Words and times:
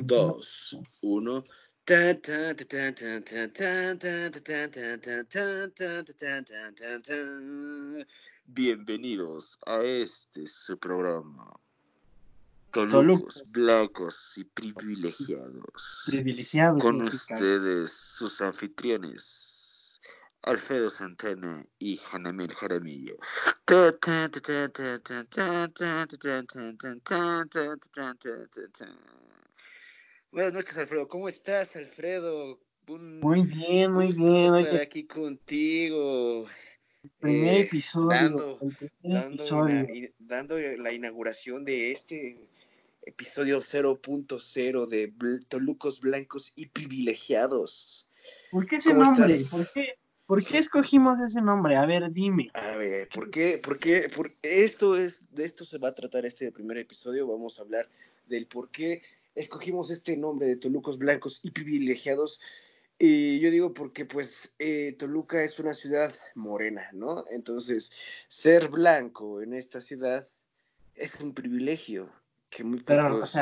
dos, 0.00 0.78
uno. 1.02 1.44
Bienvenidos 8.46 9.58
a 9.66 9.82
este 9.82 10.48
su 10.48 10.78
programa. 10.78 11.54
Tolucos, 12.70 13.44
blancos 13.48 14.38
y 14.38 14.44
privilegiados. 14.44 16.04
Privilegiados. 16.06 16.82
Con 16.82 17.02
ustedes, 17.02 17.92
sus 17.92 18.40
anfitriones, 18.40 20.00
Alfredo 20.40 20.88
Santana 20.88 21.66
y 21.78 22.00
Hanamel 22.10 22.54
Jaramillo. 22.54 23.18
Buenas 30.32 30.54
noches, 30.54 30.78
Alfredo. 30.78 31.08
¿Cómo 31.08 31.28
estás, 31.28 31.76
Alfredo? 31.76 32.58
muy 32.88 33.42
bien, 33.42 33.92
muy 33.92 34.14
bien. 34.14 34.54
Estar 34.56 34.80
aquí 34.80 35.04
contigo. 35.04 36.46
Primer 37.20 37.60
episodio. 37.60 38.58
Dando, 40.18 40.58
la 40.58 40.90
inauguración 40.90 41.66
de 41.66 41.92
este 41.92 42.38
episodio 43.02 43.60
0.0 43.60 44.86
de 44.86 45.12
Tolucos 45.48 46.00
Blancos 46.00 46.54
y 46.56 46.64
Privilegiados. 46.64 48.08
¿Por 48.50 48.66
qué 48.66 48.76
ese 48.76 48.94
nombre? 48.94 49.34
¿Por 50.24 50.42
qué, 50.42 50.56
escogimos 50.56 51.20
ese 51.20 51.42
nombre? 51.42 51.76
A 51.76 51.84
ver, 51.84 52.10
dime. 52.10 52.50
A 52.54 52.76
ver, 52.76 53.06
¿por 53.10 53.30
qué? 53.30 53.60
¿Por 53.62 53.78
qué? 53.78 54.10
esto 54.40 54.96
es, 54.96 55.22
de 55.30 55.44
esto 55.44 55.66
se 55.66 55.76
va 55.76 55.88
a 55.88 55.94
tratar 55.94 56.24
este 56.24 56.50
primer 56.52 56.78
episodio. 56.78 57.26
Vamos 57.26 57.58
a 57.58 57.62
hablar 57.62 57.86
del 58.28 58.46
por 58.46 58.70
qué 58.70 59.02
escogimos 59.34 59.90
este 59.90 60.16
nombre 60.16 60.46
de 60.46 60.56
Tolucos 60.56 60.98
Blancos 60.98 61.40
y 61.42 61.50
Privilegiados. 61.50 62.40
Y 62.98 63.40
yo 63.40 63.50
digo 63.50 63.74
porque 63.74 64.04
pues 64.04 64.54
eh, 64.58 64.94
Toluca 64.98 65.42
es 65.42 65.58
una 65.58 65.74
ciudad 65.74 66.14
morena, 66.34 66.88
¿no? 66.92 67.24
Entonces, 67.30 67.90
ser 68.28 68.68
blanco 68.68 69.42
en 69.42 69.54
esta 69.54 69.80
ciudad 69.80 70.26
es 70.94 71.20
un 71.20 71.34
privilegio 71.34 72.12
que 72.48 72.62
muy 72.64 72.80
pocos 72.80 73.36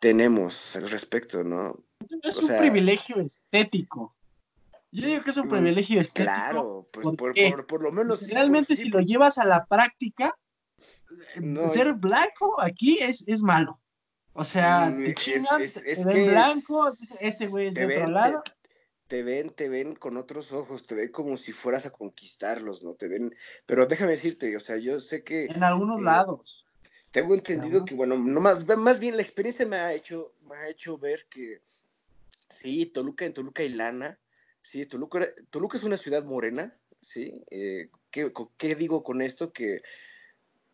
tenemos 0.00 0.76
al 0.76 0.90
respecto, 0.90 1.42
¿no? 1.42 1.78
Es 2.22 2.38
un 2.42 2.56
privilegio 2.56 3.20
estético. 3.20 4.14
Yo 4.92 5.06
digo 5.06 5.22
que 5.22 5.30
es 5.30 5.36
un 5.36 5.46
mm, 5.46 5.50
privilegio 5.50 6.00
estético. 6.00 6.34
Claro, 6.34 6.88
pues 6.92 7.06
por, 7.66 7.82
lo 7.82 7.92
menos. 7.92 8.28
Realmente, 8.28 8.76
si 8.76 8.88
lo 8.88 9.00
llevas 9.00 9.38
a 9.38 9.44
la 9.44 9.64
práctica, 9.66 10.36
ser 11.68 11.94
blanco 11.94 12.60
aquí 12.60 12.98
es, 13.00 13.26
es 13.26 13.42
malo. 13.42 13.80
O 14.36 14.44
sea, 14.44 14.94
te 14.94 15.14
chingan, 15.14 15.62
te 15.62 16.04
ven 16.04 16.30
blanco, 16.30 16.92
este 17.20 17.46
güey 17.46 17.68
es 17.68 17.74
de 17.74 17.86
otro 17.86 18.10
lado. 18.10 18.42
Te, 19.08 19.22
ven, 19.22 19.48
te 19.48 19.68
ven 19.68 19.94
con 19.94 20.16
otros 20.16 20.52
ojos, 20.52 20.86
te 20.86 20.94
ven 20.94 21.10
como 21.10 21.36
si 21.36 21.52
fueras 21.52 21.86
a 21.86 21.90
conquistarlos, 21.90 22.82
¿no? 22.82 22.94
Te 22.94 23.08
ven, 23.08 23.34
pero 23.64 23.86
déjame 23.86 24.12
decirte, 24.12 24.54
o 24.56 24.60
sea, 24.60 24.76
yo 24.76 25.00
sé 25.00 25.24
que... 25.24 25.46
En 25.46 25.62
algunos 25.62 26.00
eh, 26.00 26.04
lados. 26.04 26.66
Tengo 27.12 27.34
entendido 27.34 27.84
que, 27.84 27.94
bueno, 27.94 28.18
no 28.18 28.40
más, 28.40 28.66
más 28.76 29.00
bien 29.00 29.16
la 29.16 29.22
experiencia 29.22 29.64
me 29.64 29.76
ha 29.76 29.94
hecho, 29.94 30.34
me 30.46 30.56
ha 30.56 30.68
hecho 30.68 30.98
ver 30.98 31.26
que, 31.30 31.62
sí, 32.50 32.86
Toluca, 32.86 33.24
en 33.24 33.32
Toluca 33.32 33.62
y 33.62 33.70
Lana, 33.70 34.18
sí, 34.60 34.84
Toluca, 34.84 35.26
Toluca 35.48 35.78
es 35.78 35.84
una 35.84 35.96
ciudad 35.96 36.24
morena, 36.24 36.76
¿sí? 37.00 37.42
Eh, 37.50 37.88
¿qué, 38.10 38.30
¿Qué 38.58 38.74
digo 38.74 39.02
con 39.02 39.22
esto? 39.22 39.52
Que 39.52 39.80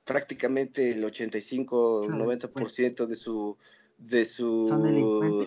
prácticamente 0.05 0.91
el 0.91 1.03
85-90% 1.05 3.06
de 3.06 3.17
su 3.17 3.56
de 3.98 4.25
su 4.25 5.47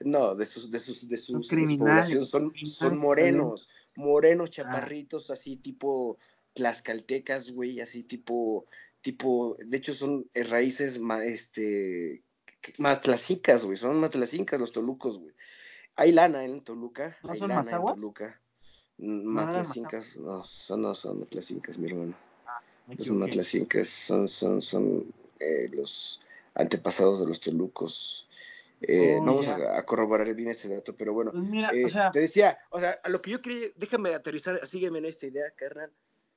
no 0.00 0.34
de 0.34 0.46
sus 0.46 0.70
de 0.70 0.78
sus 0.78 1.06
de 1.08 1.18
sus, 1.18 1.48
población 1.48 2.24
son, 2.24 2.52
son 2.64 2.96
morenos 2.98 3.68
morenos 3.96 4.50
ah. 4.50 4.52
chaparritos 4.52 5.30
así 5.30 5.56
tipo 5.56 6.18
tlaxcaltecas 6.54 7.50
güey 7.50 7.80
así 7.80 8.04
tipo 8.04 8.66
tipo 9.00 9.56
de 9.58 9.76
hecho 9.76 9.92
son 9.94 10.30
eh, 10.34 10.44
raíces 10.44 11.00
este 11.24 12.22
matlacicas 12.78 13.64
güey 13.64 13.76
son 13.76 14.00
matlacicas 14.00 14.58
los 14.58 14.72
tolucos 14.72 15.18
güey. 15.18 15.34
Hay 15.96 16.12
lana 16.12 16.44
en 16.44 16.62
Toluca 16.62 17.18
¿No 17.24 17.32
hay 17.32 17.38
son 17.40 17.48
lana 17.48 17.68
en 17.68 17.84
Toluca. 17.84 18.40
Matlacincas 18.98 20.16
no 20.18 20.44
son 20.44 20.82
no 20.82 20.94
son 20.94 21.18
matlacincas 21.20 21.78
mi 21.78 21.88
hermano 21.88 22.27
los 22.96 23.10
matlacincas 23.10 23.88
son, 23.88 24.28
son, 24.28 24.62
son 24.62 25.12
eh, 25.40 25.68
los 25.72 26.20
antepasados 26.54 27.20
de 27.20 27.26
los 27.26 27.40
tolucos. 27.40 28.28
Eh, 28.80 29.18
oh, 29.20 29.24
vamos 29.24 29.48
a, 29.48 29.84
corroborar 29.84 30.32
bien 30.34 30.50
ese 30.50 30.68
dato, 30.68 30.94
pero 30.94 31.12
bueno. 31.12 31.32
Pues 31.32 31.94
eh, 31.94 32.10
te 32.12 32.20
decía, 32.20 32.58
o 32.70 32.78
sea, 32.78 33.00
a 33.02 33.08
lo 33.08 33.20
que 33.20 33.30
yo 33.30 33.42
quería, 33.42 33.68
déjame 33.76 34.14
aterrizar, 34.14 34.64
sígueme 34.66 34.98
en 34.98 35.06
esta 35.06 35.26
idea, 35.26 35.50
carnal. 35.56 35.90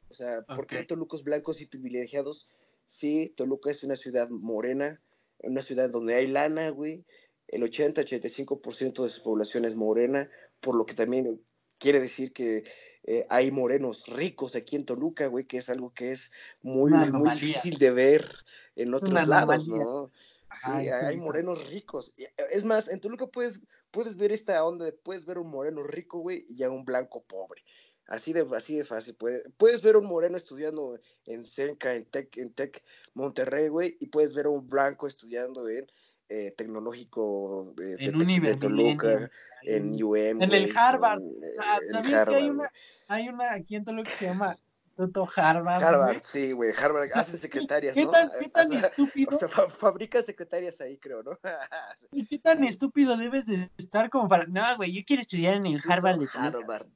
O 0.10 0.14
sea, 0.14 0.42
¿por 0.42 0.68
qué 0.68 0.84
Tolucos 0.84 1.24
blancos 1.24 1.62
y 1.62 1.68
privilegiados? 1.68 2.50
Sí, 2.86 3.34
Toluca 3.38 3.72
es 3.72 3.84
una 3.84 3.96
ciudad 3.96 4.30
morena, 4.30 5.00
una 5.40 5.62
ciudad 5.62 5.90
donde 5.90 6.16
hay 6.16 6.28
lana, 6.28 6.70
güey. 6.70 7.06
El 7.48 7.64
80-85% 7.64 9.04
de 9.04 9.10
su 9.10 9.24
población 9.24 9.66
es 9.66 9.76
morena, 9.76 10.30
por 10.60 10.76
lo 10.76 10.86
que 10.86 10.94
también 10.94 11.42
quiere 11.78 12.00
decir 12.00 12.34
que 12.34 12.64
eh, 13.04 13.26
hay 13.30 13.52
morenos 13.52 14.06
ricos 14.08 14.56
aquí 14.56 14.76
en 14.76 14.86
Toluca, 14.86 15.28
güey, 15.28 15.46
que 15.46 15.58
es 15.58 15.70
algo 15.70 15.94
que 15.94 16.12
es 16.12 16.32
muy, 16.62 16.92
muy 16.92 17.32
difícil 17.32 17.78
de 17.78 17.92
ver 17.92 18.30
en 18.76 18.94
otros 18.94 19.28
lados, 19.28 19.68
¿no? 19.68 20.12
Sí, 20.54 20.90
hay 20.90 21.18
morenos 21.18 21.70
ricos. 21.70 22.14
Eh, 22.18 22.32
es 22.52 22.66
más, 22.66 22.90
en 22.90 23.00
Toluca 23.00 23.26
puedes, 23.28 23.62
puedes 23.90 24.18
ver 24.18 24.32
esta 24.32 24.64
onda 24.64 24.86
de, 24.86 24.92
puedes 24.92 25.26
ver 25.26 25.38
un 25.38 25.50
moreno 25.50 25.84
rico, 25.84 26.20
güey, 26.20 26.46
y 26.50 26.56
ya 26.56 26.70
un 26.70 26.86
blanco 26.86 27.24
pobre. 27.24 27.64
Así 28.06 28.34
de, 28.34 28.46
así 28.56 28.76
de 28.76 28.84
fácil. 28.84 29.16
Puedes, 29.16 29.46
puedes 29.58 29.82
ver 29.82 29.96
un 29.96 30.06
moreno 30.06 30.36
estudiando 30.38 31.00
en 31.26 31.46
Senca, 31.46 31.96
en 31.96 32.06
Tec, 32.06 32.36
en 32.38 32.54
Tec 32.54 32.84
Monterrey, 33.14 33.70
güey, 33.70 33.98
y 34.00 34.08
puedes 34.08 34.34
ver 34.34 34.48
un 34.48 34.70
blanco 34.70 35.08
estudiando 35.08 35.68
en 35.70 35.90
eh, 36.32 36.54
tecnológico 36.56 37.74
de, 37.76 37.98
de, 37.98 38.56
Toluca, 38.56 39.30
en 39.64 40.02
UM. 40.02 40.42
En 40.42 40.54
el 40.54 40.72
Harvard. 40.78 41.22
Ah, 41.60 41.78
¿Sabías 41.90 42.26
que 42.26 42.36
hay 42.36 42.50
una, 42.50 42.72
hay 43.10 43.28
una 43.28 43.54
aquí 43.54 43.76
en 43.76 43.84
Toluca 43.84 44.10
que 44.10 44.16
se 44.16 44.26
llama 44.28 44.58
Tuto 44.96 45.28
Harvard? 45.36 45.84
Harvard, 45.84 46.22
sí, 46.24 46.54
güey. 46.54 46.72
Harvard 46.72 47.10
hace 47.14 47.38
secretarias, 47.38 47.94
¿qué 47.94 48.06
¿no? 48.06 48.12
Tan, 48.12 48.32
¿Qué 48.40 48.48
tan 48.48 48.72
estúpido? 48.72 49.36
O 49.36 49.40
sea, 49.40 49.50
fabrica 49.50 50.24
secretarias 50.24 50.80
ahí, 50.80 50.98
creo, 50.98 51.22
¿no? 51.22 51.38
¿Y 52.14 52.26
qué 52.26 52.40
tan 52.40 52.64
estúpido 52.64 53.18
debes 53.18 53.48
de 53.48 53.70
estar 53.78 54.10
como 54.10 54.30
para. 54.30 54.46
No, 54.46 54.78
güey, 54.78 54.94
yo 54.94 55.02
quiero 55.06 55.22
estudiar 55.24 55.56
en 55.56 55.66
el 55.66 55.82
Harvard 55.86 56.18
de 56.18 56.28
Toluca. 56.28 56.60
Harvard, 56.60 56.88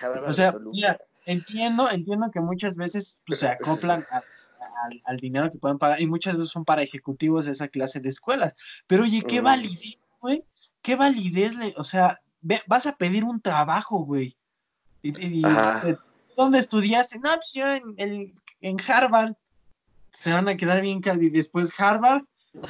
Harvard 0.00 0.28
o 0.28 0.32
sea, 0.32 0.46
de 0.46 0.52
Toluca. 0.52 0.72
Mira, 0.72 1.00
entiendo, 1.26 1.90
entiendo 1.90 2.30
que 2.30 2.38
muchas 2.38 2.76
veces 2.76 3.18
pues, 3.26 3.40
se 3.40 3.48
acoplan 3.48 4.04
a 4.12 4.22
al, 5.04 5.16
dinero 5.16 5.50
que 5.50 5.58
pueden 5.58 5.78
pagar 5.78 6.00
y 6.00 6.06
muchas 6.06 6.36
veces 6.36 6.52
son 6.52 6.64
para 6.64 6.82
ejecutivos 6.82 7.46
de 7.46 7.52
esa 7.52 7.68
clase 7.68 8.00
de 8.00 8.08
escuelas. 8.08 8.54
Pero 8.86 9.04
oye, 9.04 9.22
qué 9.22 9.40
validez, 9.40 9.98
güey, 10.20 10.44
qué 10.82 10.96
validez, 10.96 11.56
le, 11.56 11.74
o 11.76 11.84
sea, 11.84 12.20
vas 12.66 12.86
a 12.86 12.96
pedir 12.96 13.24
un 13.24 13.40
trabajo, 13.40 13.98
güey. 13.98 14.36
Y, 15.02 15.42
¿Dónde 16.36 16.58
estudiaste? 16.58 17.18
No, 17.18 17.34
pues 17.34 17.52
yo 17.54 17.66
en, 17.66 18.34
en, 18.60 18.76
Harvard. 18.86 19.34
Se 20.12 20.32
van 20.32 20.48
a 20.48 20.56
quedar 20.56 20.80
bien 20.80 21.00
y 21.20 21.30
después 21.30 21.72
Harvard. 21.78 22.22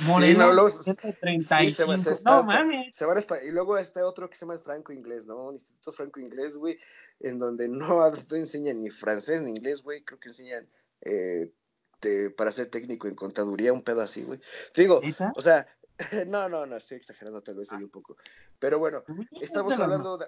Moreno, 0.07 0.47
no, 0.47 0.53
los, 0.55 0.83
135. 0.83 2.21
no 2.25 2.43
mames. 2.43 2.97
Se 2.97 3.05
van 3.05 3.19
a, 3.19 3.45
y 3.45 3.51
luego 3.51 3.77
está 3.77 4.05
otro 4.07 4.31
que 4.31 4.37
se 4.37 4.47
llama 4.47 4.59
Franco 4.59 4.93
Inglés, 4.93 5.27
¿no? 5.27 5.49
Un 5.49 5.55
instituto 5.55 5.93
Franco 5.93 6.21
Inglés, 6.21 6.57
güey, 6.57 6.79
en 7.21 7.39
donde 7.39 7.69
no, 7.69 8.11
no 8.31 8.37
enseñan 8.37 8.83
ni 8.83 8.91
francés 8.91 9.43
ni 9.43 9.51
inglés, 9.51 9.83
güey. 9.83 10.03
Creo 10.03 10.19
que 10.19 10.29
enseñan 10.29 10.67
eh, 11.03 11.51
este, 12.05 12.31
para 12.31 12.53
ser 12.53 12.67
técnico 12.67 13.09
en 13.09 13.15
contaduría, 13.15 13.73
un 13.73 13.83
pedo 13.83 14.03
así, 14.03 14.23
güey. 14.23 14.39
Te 14.73 14.83
digo, 14.83 15.01
o 15.35 15.43
sea, 15.43 15.67
no, 16.27 16.49
no, 16.49 16.67
no, 16.67 16.77
estoy 16.77 16.99
exagerando 16.99 17.43
tal 17.43 17.57
vez 17.57 17.73
ahí 17.73 17.83
un 17.83 17.91
poco. 17.91 18.17
Pero 18.59 18.79
bueno, 18.79 19.05
estamos 19.41 19.73
hablando, 19.79 20.19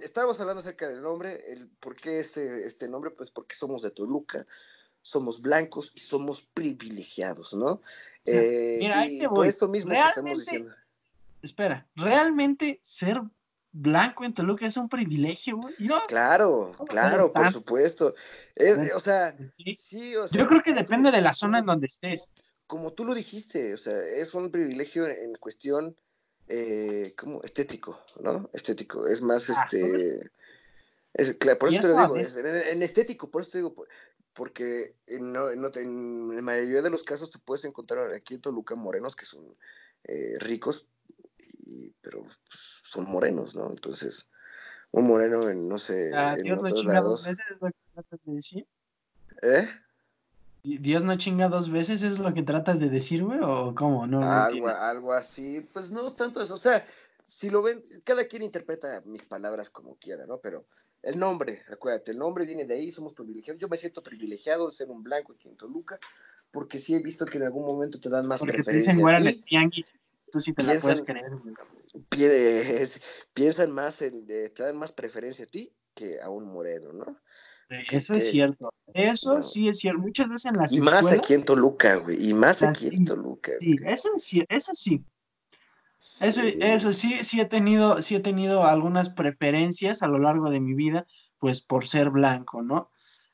estamos 0.00 0.40
hablando 0.40 0.60
acerca 0.60 0.88
del 0.88 1.02
nombre, 1.02 1.52
el 1.52 1.68
por 1.68 1.96
qué 1.96 2.20
este, 2.20 2.64
este 2.64 2.88
nombre, 2.88 3.10
pues 3.10 3.30
porque 3.30 3.56
somos 3.56 3.82
de 3.82 3.90
Toluca, 3.90 4.46
somos 5.02 5.42
blancos 5.42 5.92
y 5.94 6.00
somos 6.00 6.42
privilegiados, 6.42 7.54
¿no? 7.54 7.82
Eh, 8.24 8.78
mira, 8.80 9.00
ahí 9.00 9.18
te 9.18 9.26
voy. 9.26 9.36
Por 9.36 9.46
esto 9.46 9.68
mismo 9.68 9.92
que 9.92 10.00
estamos 10.00 10.38
diciendo. 10.38 10.72
Espera, 11.42 11.86
realmente 11.94 12.80
ser 12.82 13.20
blanco 13.76 14.24
en 14.24 14.32
Toluca 14.32 14.66
es 14.66 14.76
un 14.76 14.88
privilegio, 14.88 15.58
güey. 15.58 15.74
claro, 16.08 16.72
claro, 16.88 17.32
por 17.32 17.52
supuesto. 17.52 18.14
o 18.94 19.00
sea, 19.00 19.36
sí, 19.76 20.16
o 20.16 20.26
sea, 20.26 20.40
Yo 20.40 20.48
creo 20.48 20.62
que 20.62 20.72
depende 20.72 21.10
de 21.10 21.20
la 21.20 21.34
zona 21.34 21.58
en 21.58 21.66
donde 21.66 21.86
estés. 21.86 22.32
Como 22.66 22.92
tú 22.92 23.04
lo 23.04 23.14
dijiste, 23.14 23.74
o 23.74 23.76
sea, 23.76 23.98
es 24.00 24.34
un 24.34 24.50
privilegio 24.50 25.06
en 25.06 25.34
cuestión 25.34 25.96
eh, 26.48 27.14
como 27.16 27.42
estético, 27.42 28.00
¿no? 28.20 28.48
Estético. 28.52 29.06
Es 29.06 29.20
más, 29.20 29.50
ah, 29.50 29.68
este. 29.70 30.30
Es, 31.12 31.34
por 31.34 31.72
eso 31.72 31.80
te 31.80 31.88
lo 31.88 31.94
digo, 31.94 32.16
en, 32.16 32.82
estético, 32.82 33.30
por 33.30 33.42
eso 33.42 33.50
te 33.52 33.58
digo, 33.58 33.74
porque 34.32 34.96
en, 35.06 35.34
en, 35.34 36.36
la 36.36 36.42
mayoría 36.42 36.82
de 36.82 36.90
los 36.90 37.04
casos 37.04 37.30
te 37.30 37.38
puedes 37.38 37.64
encontrar 37.64 38.12
aquí 38.12 38.34
en 38.34 38.42
Toluca 38.42 38.74
morenos 38.74 39.16
que 39.16 39.24
son 39.24 39.56
eh, 40.04 40.34
ricos 40.38 40.86
y, 41.66 41.92
pero 42.00 42.22
pues, 42.22 42.80
son 42.84 43.04
morenos, 43.10 43.54
¿no? 43.54 43.70
Entonces, 43.70 44.26
un 44.92 45.06
moreno 45.06 45.48
en, 45.50 45.68
no 45.68 45.78
sé, 45.78 46.12
Ah, 46.14 46.34
en 46.36 46.42
Dios 46.44 46.62
no 46.62 46.70
chinga 46.70 47.00
dos 47.00 47.26
veces, 47.26 47.44
es 47.50 47.60
lo 47.60 47.68
que 47.68 47.76
tratas 47.92 48.20
de 48.24 48.32
decir. 48.32 48.66
¿Eh? 49.42 49.68
¿Y 50.62 50.78
Dios 50.78 51.02
no 51.04 51.16
chinga 51.16 51.48
dos 51.48 51.70
veces, 51.70 52.02
es 52.02 52.18
lo 52.18 52.32
que 52.34 52.42
tratas 52.42 52.80
de 52.80 52.88
decir, 52.88 53.22
güey, 53.22 53.40
o 53.42 53.74
cómo? 53.74 54.06
No, 54.06 54.22
Algo, 54.22 54.68
algo 54.68 55.12
así, 55.12 55.60
pues 55.72 55.90
no 55.90 56.12
tanto 56.14 56.40
eso, 56.40 56.54
o 56.54 56.58
sea, 56.58 56.86
si 57.26 57.50
lo 57.50 57.62
ven, 57.62 57.82
cada 58.04 58.24
quien 58.26 58.42
interpreta 58.42 59.02
mis 59.04 59.24
palabras 59.24 59.68
como 59.70 59.96
quiera, 59.96 60.26
¿no? 60.26 60.38
Pero 60.38 60.64
el 61.02 61.18
nombre, 61.18 61.62
acuérdate, 61.70 62.12
el 62.12 62.18
nombre 62.18 62.46
viene 62.46 62.64
de 62.64 62.74
ahí, 62.74 62.90
somos 62.90 63.14
privilegiados. 63.14 63.60
Yo 63.60 63.68
me 63.68 63.76
siento 63.76 64.02
privilegiado 64.02 64.66
de 64.66 64.72
ser 64.72 64.90
un 64.90 65.02
blanco 65.02 65.32
aquí 65.32 65.48
en 65.48 65.56
Toluca, 65.56 65.98
porque 66.50 66.80
sí 66.80 66.94
he 66.94 66.98
visto 67.00 67.26
que 67.26 67.38
en 67.38 67.44
algún 67.44 67.66
momento 67.66 68.00
te 68.00 68.08
dan 68.08 68.26
más 68.26 68.40
Porque 68.40 68.52
te 68.52 68.56
preferencia 68.58 68.92
dicen 68.92 69.02
güera 69.02 69.18
a 69.18 69.22
ti. 69.22 69.42
tianguis, 69.42 69.94
tú 70.30 70.40
sí 70.40 70.52
te 70.52 70.62
la 70.62 70.72
Piensan- 70.72 70.82
puedes 70.82 71.02
creer. 71.04 71.30
Pies- 72.10 73.00
piensan 73.34 73.70
más 73.72 74.02
en, 74.02 74.24
eh, 74.28 74.50
te 74.50 74.62
dan 74.62 74.76
más 74.76 74.92
preferencia 74.92 75.44
a 75.44 75.48
ti 75.48 75.72
que 75.94 76.20
a 76.20 76.28
un 76.28 76.44
moreno, 76.52 76.92
¿no? 76.92 77.18
que- 77.88 77.96
Eso 77.96 78.14
es 78.14 78.30
cierto. 78.30 78.70
Eso 78.94 79.36
no. 79.36 79.42
sí 79.42 79.68
es 79.68 79.78
cierto. 79.80 80.00
Muchas 80.00 80.28
veces 80.28 80.46
en 80.52 80.56
las 80.58 80.72
Y 80.72 80.80
más 80.80 80.94
escuelas. 81.00 81.18
aquí 81.18 81.34
en 81.34 81.44
Toluca, 81.44 81.96
güey, 81.96 82.28
y 82.30 82.32
más 82.34 82.62
aquí 82.62 82.88
sí, 82.90 82.96
en 82.96 83.04
Toluca. 83.04 83.52
Sí, 83.58 83.76
güey. 83.76 83.92
eso 83.92 84.10
sí, 84.18 84.44
eso 84.48 84.72
sí. 84.74 85.04
Eso, 86.20 86.42
Sí. 86.42 86.58
eso 86.60 86.92
sí, 86.92 87.24
sí 87.24 87.40
he 87.40 87.46
tenido, 87.46 88.00
sí 88.02 88.14
he 88.14 88.20
tenido 88.20 88.64
algunas 88.64 89.08
preferencias 89.08 90.02
a 90.02 90.06
lo 90.08 90.18
largo 90.18 90.50
de 90.50 90.60
mi 90.60 90.74
vida, 90.74 91.06
pues 91.38 91.60
por 91.60 91.86
ser 91.86 92.10
blanco, 92.10 92.62
¿no? 92.62 92.90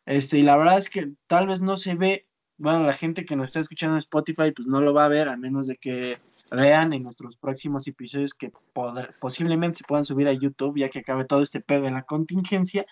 Este, 0.06 0.38
y 0.38 0.42
la 0.42 0.56
verdad 0.56 0.78
es 0.78 0.88
que 0.88 1.12
tal 1.26 1.48
vez 1.48 1.60
no 1.60 1.76
se 1.76 1.94
ve, 1.94 2.26
bueno, 2.56 2.84
la 2.84 2.94
gente 2.94 3.24
que 3.24 3.36
nos 3.36 3.48
está 3.48 3.60
escuchando 3.60 3.96
en 3.96 3.98
Spotify, 3.98 4.52
pues 4.52 4.66
no 4.66 4.80
lo 4.80 4.94
va 4.94 5.04
a 5.04 5.08
ver, 5.08 5.28
a 5.28 5.36
menos 5.36 5.66
de 5.66 5.76
que 5.76 6.18
vean 6.54 6.92
en 6.92 7.02
nuestros 7.02 7.36
próximos 7.36 7.86
episodios 7.88 8.34
que 8.34 8.52
podr- 8.74 9.14
posiblemente 9.20 9.78
se 9.78 9.84
puedan 9.84 10.04
subir 10.04 10.28
a 10.28 10.32
YouTube, 10.32 10.78
ya 10.78 10.88
que 10.88 11.00
acabe 11.00 11.24
todo 11.24 11.42
este 11.42 11.60
pedo 11.60 11.82
de 11.82 11.90
la 11.90 12.02
contingencia. 12.02 12.86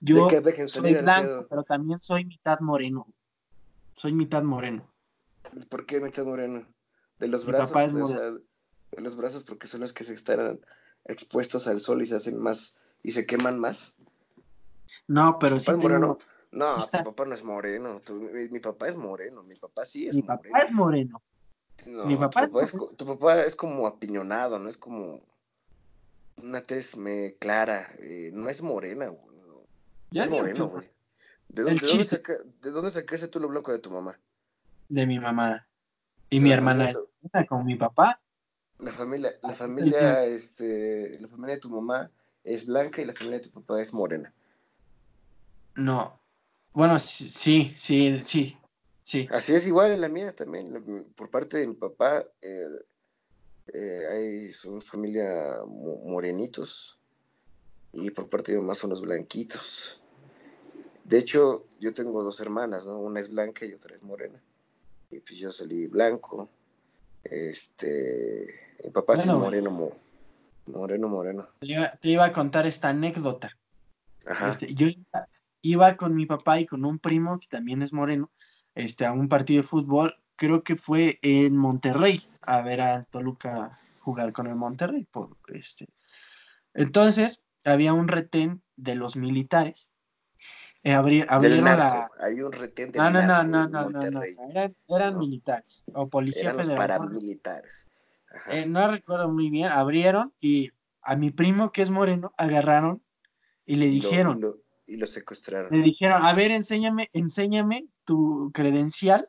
Yo 0.00 0.28
soy 0.66 0.94
blanco, 0.94 1.46
pero 1.48 1.62
también 1.62 2.00
soy 2.00 2.24
mitad 2.24 2.60
moreno. 2.60 3.06
Soy 3.96 4.12
mitad 4.12 4.42
moreno. 4.42 4.90
¿Por 5.68 5.86
qué 5.86 6.00
Meta 6.00 6.24
Moreno? 6.24 6.66
De 7.18 7.28
los 7.28 7.44
Mi 7.44 7.52
brazos, 7.52 7.68
papá 7.68 7.84
es 7.84 7.92
o 7.92 8.08
sea, 8.08 8.30
de 8.32 9.00
los 9.00 9.16
brazos 9.16 9.44
porque 9.44 9.68
son 9.68 9.80
los 9.82 9.92
que 9.92 10.02
se 10.04 10.14
están 10.14 10.58
expuestos 11.04 11.66
al 11.68 11.80
sol 11.80 12.02
y 12.02 12.06
se 12.06 12.16
hacen 12.16 12.38
más 12.38 12.76
y 13.04 13.12
se 13.12 13.24
queman 13.24 13.58
más. 13.60 13.94
No, 15.06 15.38
pero 15.38 15.56
¿Tu 15.56 15.60
sí 15.60 15.66
tengo- 15.70 15.82
moreno? 15.82 16.18
No, 16.50 16.76
Está- 16.78 16.98
tu 16.98 17.10
papá 17.10 17.24
no 17.24 17.34
es 17.34 17.42
moreno. 17.44 18.00
tu- 18.04 18.14
mi, 18.14 18.48
mi 18.48 18.60
papá 18.60 18.88
es 18.88 18.96
moreno. 18.96 19.42
Mi 19.42 19.54
papá 19.56 19.84
sí 19.84 20.06
es 20.08 20.14
mi 20.14 20.22
moreno. 20.22 20.42
papá 20.42 20.62
es 20.64 20.72
moreno. 20.72 21.22
No, 21.86 22.04
mi 22.06 22.16
papá 22.16 22.46
tu, 22.46 22.52
papá 22.52 22.64
es, 22.64 22.72
co- 22.72 22.90
tu 22.96 23.06
papá 23.06 23.42
es 23.42 23.56
como 23.56 23.86
apiñonado, 23.86 24.58
no 24.58 24.68
es 24.68 24.76
como 24.76 25.20
una 26.36 26.62
tez 26.62 26.96
me 26.96 27.36
clara. 27.38 27.94
eh, 27.98 28.30
no 28.32 28.48
es 28.48 28.62
morena, 28.62 29.08
güey. 29.08 29.34
Ya 30.10 30.24
es 30.24 30.30
moreno, 30.30 30.68
güey. 30.68 30.90
¿De 31.48 31.62
dónde, 31.62 31.80
de, 31.80 31.86
dónde 31.86 32.02
chiste. 32.04 32.16
saca- 32.16 32.42
¿De 32.60 32.70
dónde 32.70 32.90
sacaste 32.90 33.28
tú 33.28 33.40
lo 33.40 33.48
blanco 33.48 33.72
de 33.72 33.78
tu 33.78 33.90
mamá? 33.90 34.18
de 34.88 35.06
mi 35.06 35.18
mamá. 35.18 35.66
Y 36.30 36.40
mi 36.40 36.52
hermana 36.52 36.90
es 36.90 36.98
con 37.48 37.64
mi 37.64 37.74
papá. 37.76 38.20
La 38.78 38.92
familia, 38.92 39.32
la 39.42 39.54
familia, 39.54 40.24
este, 40.24 41.18
la 41.20 41.28
familia 41.28 41.54
de 41.56 41.60
tu 41.60 41.70
mamá 41.70 42.10
es 42.42 42.66
blanca 42.66 43.00
y 43.00 43.04
la 43.04 43.14
familia 43.14 43.38
de 43.38 43.48
tu 43.48 43.50
papá 43.50 43.80
es 43.80 43.94
morena. 43.94 44.32
No. 45.76 46.20
Bueno, 46.72 46.98
sí, 46.98 47.72
sí, 47.76 48.20
sí, 48.22 48.58
sí. 49.04 49.22
sí. 49.22 49.28
Así 49.30 49.54
es 49.54 49.66
igual 49.68 49.92
en 49.92 50.00
la 50.00 50.08
mía 50.08 50.34
también. 50.34 50.72
la- 50.72 50.80
Por 51.14 51.30
parte 51.30 51.58
de 51.58 51.66
mi 51.68 51.74
papá, 51.74 52.24
eh, 52.42 52.66
eh, 53.72 54.06
hay, 54.10 54.52
son 54.52 54.82
familia 54.82 55.58
mo- 55.66 56.00
morenitos 56.04 56.98
y 57.92 58.10
por 58.10 58.28
parte 58.28 58.50
de 58.52 58.58
mi 58.58 58.64
mamá 58.64 58.74
son 58.74 58.90
los 58.90 59.00
blanquitos. 59.02 60.00
De 61.04 61.18
hecho, 61.18 61.66
yo 61.78 61.92
tengo 61.94 62.22
dos 62.22 62.40
hermanas, 62.40 62.84
¿no? 62.86 62.98
Una 62.98 63.20
es 63.20 63.30
blanca 63.30 63.64
y 63.66 63.74
otra 63.74 63.94
es 63.94 64.02
morena. 64.02 64.42
Y 65.10 65.20
pues 65.20 65.38
yo 65.38 65.52
salí 65.52 65.86
blanco. 65.86 66.48
Este, 67.22 68.46
mi 68.82 68.90
papá 68.90 69.14
es 69.14 69.20
Bueno, 69.26 69.38
güey. 69.38 69.44
moreno, 69.46 69.70
mo- 69.70 69.96
moreno, 70.66 71.08
moreno. 71.08 71.48
Te 71.60 71.66
iba, 71.66 71.96
te 71.96 72.08
iba 72.08 72.24
a 72.24 72.32
contar 72.32 72.66
esta 72.66 72.88
anécdota. 72.88 73.56
Ajá. 74.26 74.48
Este, 74.48 74.74
yo 74.74 74.86
iba, 74.86 75.28
iba 75.62 75.96
con 75.96 76.14
mi 76.14 76.26
papá 76.26 76.58
y 76.60 76.66
con 76.66 76.84
un 76.84 76.98
primo 76.98 77.38
que 77.38 77.46
también 77.48 77.82
es 77.82 77.92
moreno, 77.92 78.30
este, 78.74 79.06
a 79.06 79.12
un 79.12 79.28
partido 79.28 79.62
de 79.62 79.68
fútbol. 79.68 80.16
Creo 80.36 80.62
que 80.64 80.76
fue 80.76 81.18
en 81.22 81.56
Monterrey 81.56 82.20
a 82.42 82.60
ver 82.62 82.80
al 82.80 83.06
Toluca 83.06 83.78
jugar 84.00 84.32
con 84.32 84.46
el 84.46 84.56
Monterrey. 84.56 85.06
Por, 85.10 85.36
este. 85.48 85.88
Entonces, 86.74 87.42
había 87.64 87.92
un 87.92 88.08
retén 88.08 88.62
de 88.76 88.96
los 88.96 89.16
militares. 89.16 89.92
Eh, 90.82 90.92
abri- 90.92 91.24
abrieron 91.28 91.64
la. 91.64 92.10
Hay 92.20 92.40
un 92.42 92.52
retén 92.52 92.90
del 92.90 93.00
No, 93.00 93.10
no, 93.10 93.22
no, 93.22 93.44
no, 93.44 93.68
no, 93.68 93.90
no, 93.90 94.10
no. 94.10 94.22
Eran, 94.22 94.76
eran 94.88 95.14
No. 95.14 95.20
militares 95.20 95.84
o 95.94 96.08
policía 96.08 96.50
Eran 96.50 96.56
federal. 96.56 96.76
paramilitares. 96.76 97.88
Eh, 98.50 98.66
no 98.66 98.90
recuerdo 98.90 99.28
muy 99.30 99.48
bien. 99.50 99.68
Abrieron 99.70 100.34
y 100.40 100.72
a 101.00 101.14
mi 101.16 101.30
primo, 101.30 101.70
que 101.70 101.82
es 101.82 101.90
moreno, 101.90 102.34
agarraron 102.36 103.02
y 103.64 103.76
le 103.76 103.86
dijeron, 103.86 104.42
y 104.86 104.96
lo 104.96 105.06
secuestraron. 105.06 105.70
le 105.76 105.84
dijeron, 105.84 106.24
a 106.24 106.32
ver, 106.34 106.50
enséñame, 106.50 107.10
enséñame 107.12 107.86
tu 108.04 108.50
credencial. 108.52 109.28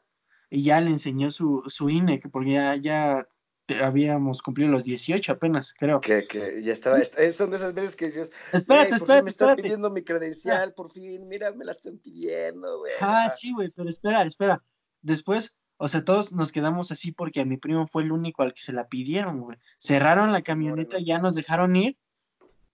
Y 0.50 0.62
ya 0.64 0.80
le 0.80 0.92
enseñó 0.92 1.32
su, 1.32 1.64
su 1.68 1.90
INE, 1.90 2.20
que 2.20 2.30
porque 2.30 2.52
ya, 2.52 2.76
ya 2.76 3.28
te- 3.66 3.84
habíamos 3.84 4.42
cumplido 4.44 4.70
los 4.70 4.84
18 4.86 5.32
apenas, 5.34 5.74
creo. 5.74 6.00
Que, 6.00 6.28
que 6.28 6.62
ya 6.62 6.72
estaba. 6.72 7.00
es- 7.00 7.18
es- 7.18 7.36
son 7.36 7.50
de 7.50 7.58
esas 7.58 7.74
veces 7.74 7.96
que 7.96 8.06
decías. 8.06 8.32
Espérate, 8.54 8.90
"Güey, 8.90 9.00
por 9.00 9.00
fin 9.00 9.02
espérate, 9.02 9.24
me 9.24 9.30
están 9.32 9.56
pidiendo 9.56 9.90
mi 9.90 10.04
credencial, 10.04 10.74
por 10.74 10.92
fin. 10.92 11.28
Mira, 11.28 11.52
me 11.52 11.66
la 11.66 11.72
están 11.72 11.98
pidiendo, 11.98 12.78
güey. 12.80 12.94
Ah, 13.02 13.32
sí, 13.36 13.54
güey, 13.54 13.70
pero 13.76 13.90
espera, 13.90 14.22
espera. 14.22 14.64
Después, 15.02 15.58
o 15.78 15.88
sea, 15.88 16.06
todos 16.06 16.32
nos 16.32 16.52
quedamos 16.52 16.92
así 16.92 17.12
porque 17.12 17.42
a 17.42 17.46
mi 17.46 17.58
primo 17.58 17.88
fue 17.88 18.04
el 18.04 18.12
único 18.12 18.44
al 18.44 18.54
que 18.54 18.62
se 18.62 18.72
la 18.72 18.88
pidieron, 18.88 19.42
güey. 19.42 19.58
Cerraron 19.80 20.32
la 20.32 20.44
camioneta, 20.44 21.00
ya 21.00 21.18
nos 21.18 21.34
dejaron 21.36 21.76
ir 21.76 21.98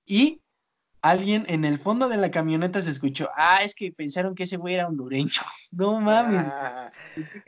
y 0.06 0.42
alguien 1.01 1.45
en 1.48 1.65
el 1.65 1.77
fondo 1.80 2.07
de 2.09 2.18
la 2.18 2.31
camioneta 2.31 2.81
se 2.81 2.92
escuchó, 2.92 3.30
ah, 3.36 3.63
es 3.63 3.75
que 3.75 3.92
pensaron 3.92 4.36
que 4.36 4.44
ese 4.44 4.57
güey 4.57 4.75
era 4.75 4.88
hondureño. 4.88 5.31
No 5.71 6.00
mames. 6.01 6.38
Ah, 6.44 6.92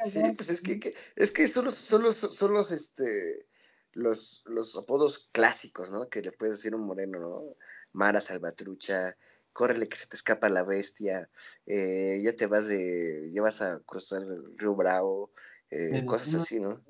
sí, 0.10 0.32
pues 0.38 0.50
es 0.50 0.62
que, 0.62 0.80
que- 0.80 0.96
es 1.16 1.32
que 1.32 1.48
son 1.48 1.66
los, 1.66 1.76
son 1.76 2.04
los, 2.04 2.16
son 2.16 2.54
los, 2.54 2.72
este, 2.72 3.46
los, 3.94 4.44
los 4.46 4.76
apodos 4.78 5.30
clásicos, 5.34 5.92
¿no? 5.92 6.08
Que 6.10 6.22
le 6.22 6.32
puedes 6.32 6.58
decir 6.58 6.74
a 6.74 6.78
un 6.78 6.86
moreno, 6.86 7.20
¿no? 7.20 7.44
Mara 7.92 8.22
Salvatrucha, 8.22 9.18
córrele 9.52 9.90
que 9.90 9.98
se 9.98 10.08
te 10.08 10.16
escapa 10.16 10.50
la 10.50 10.64
bestia, 10.64 11.30
eh, 11.66 12.22
ya 12.24 12.34
te 12.36 12.48
vas 12.48 12.68
de, 12.68 13.30
ya 13.34 13.42
vas 13.42 13.62
a 13.62 13.80
cruzar 13.80 14.22
el 14.24 14.58
río 14.58 14.74
Bravo, 14.76 15.32
eh, 15.70 16.04
cosas 16.06 16.34
así, 16.36 16.60
¿no? 16.60 16.82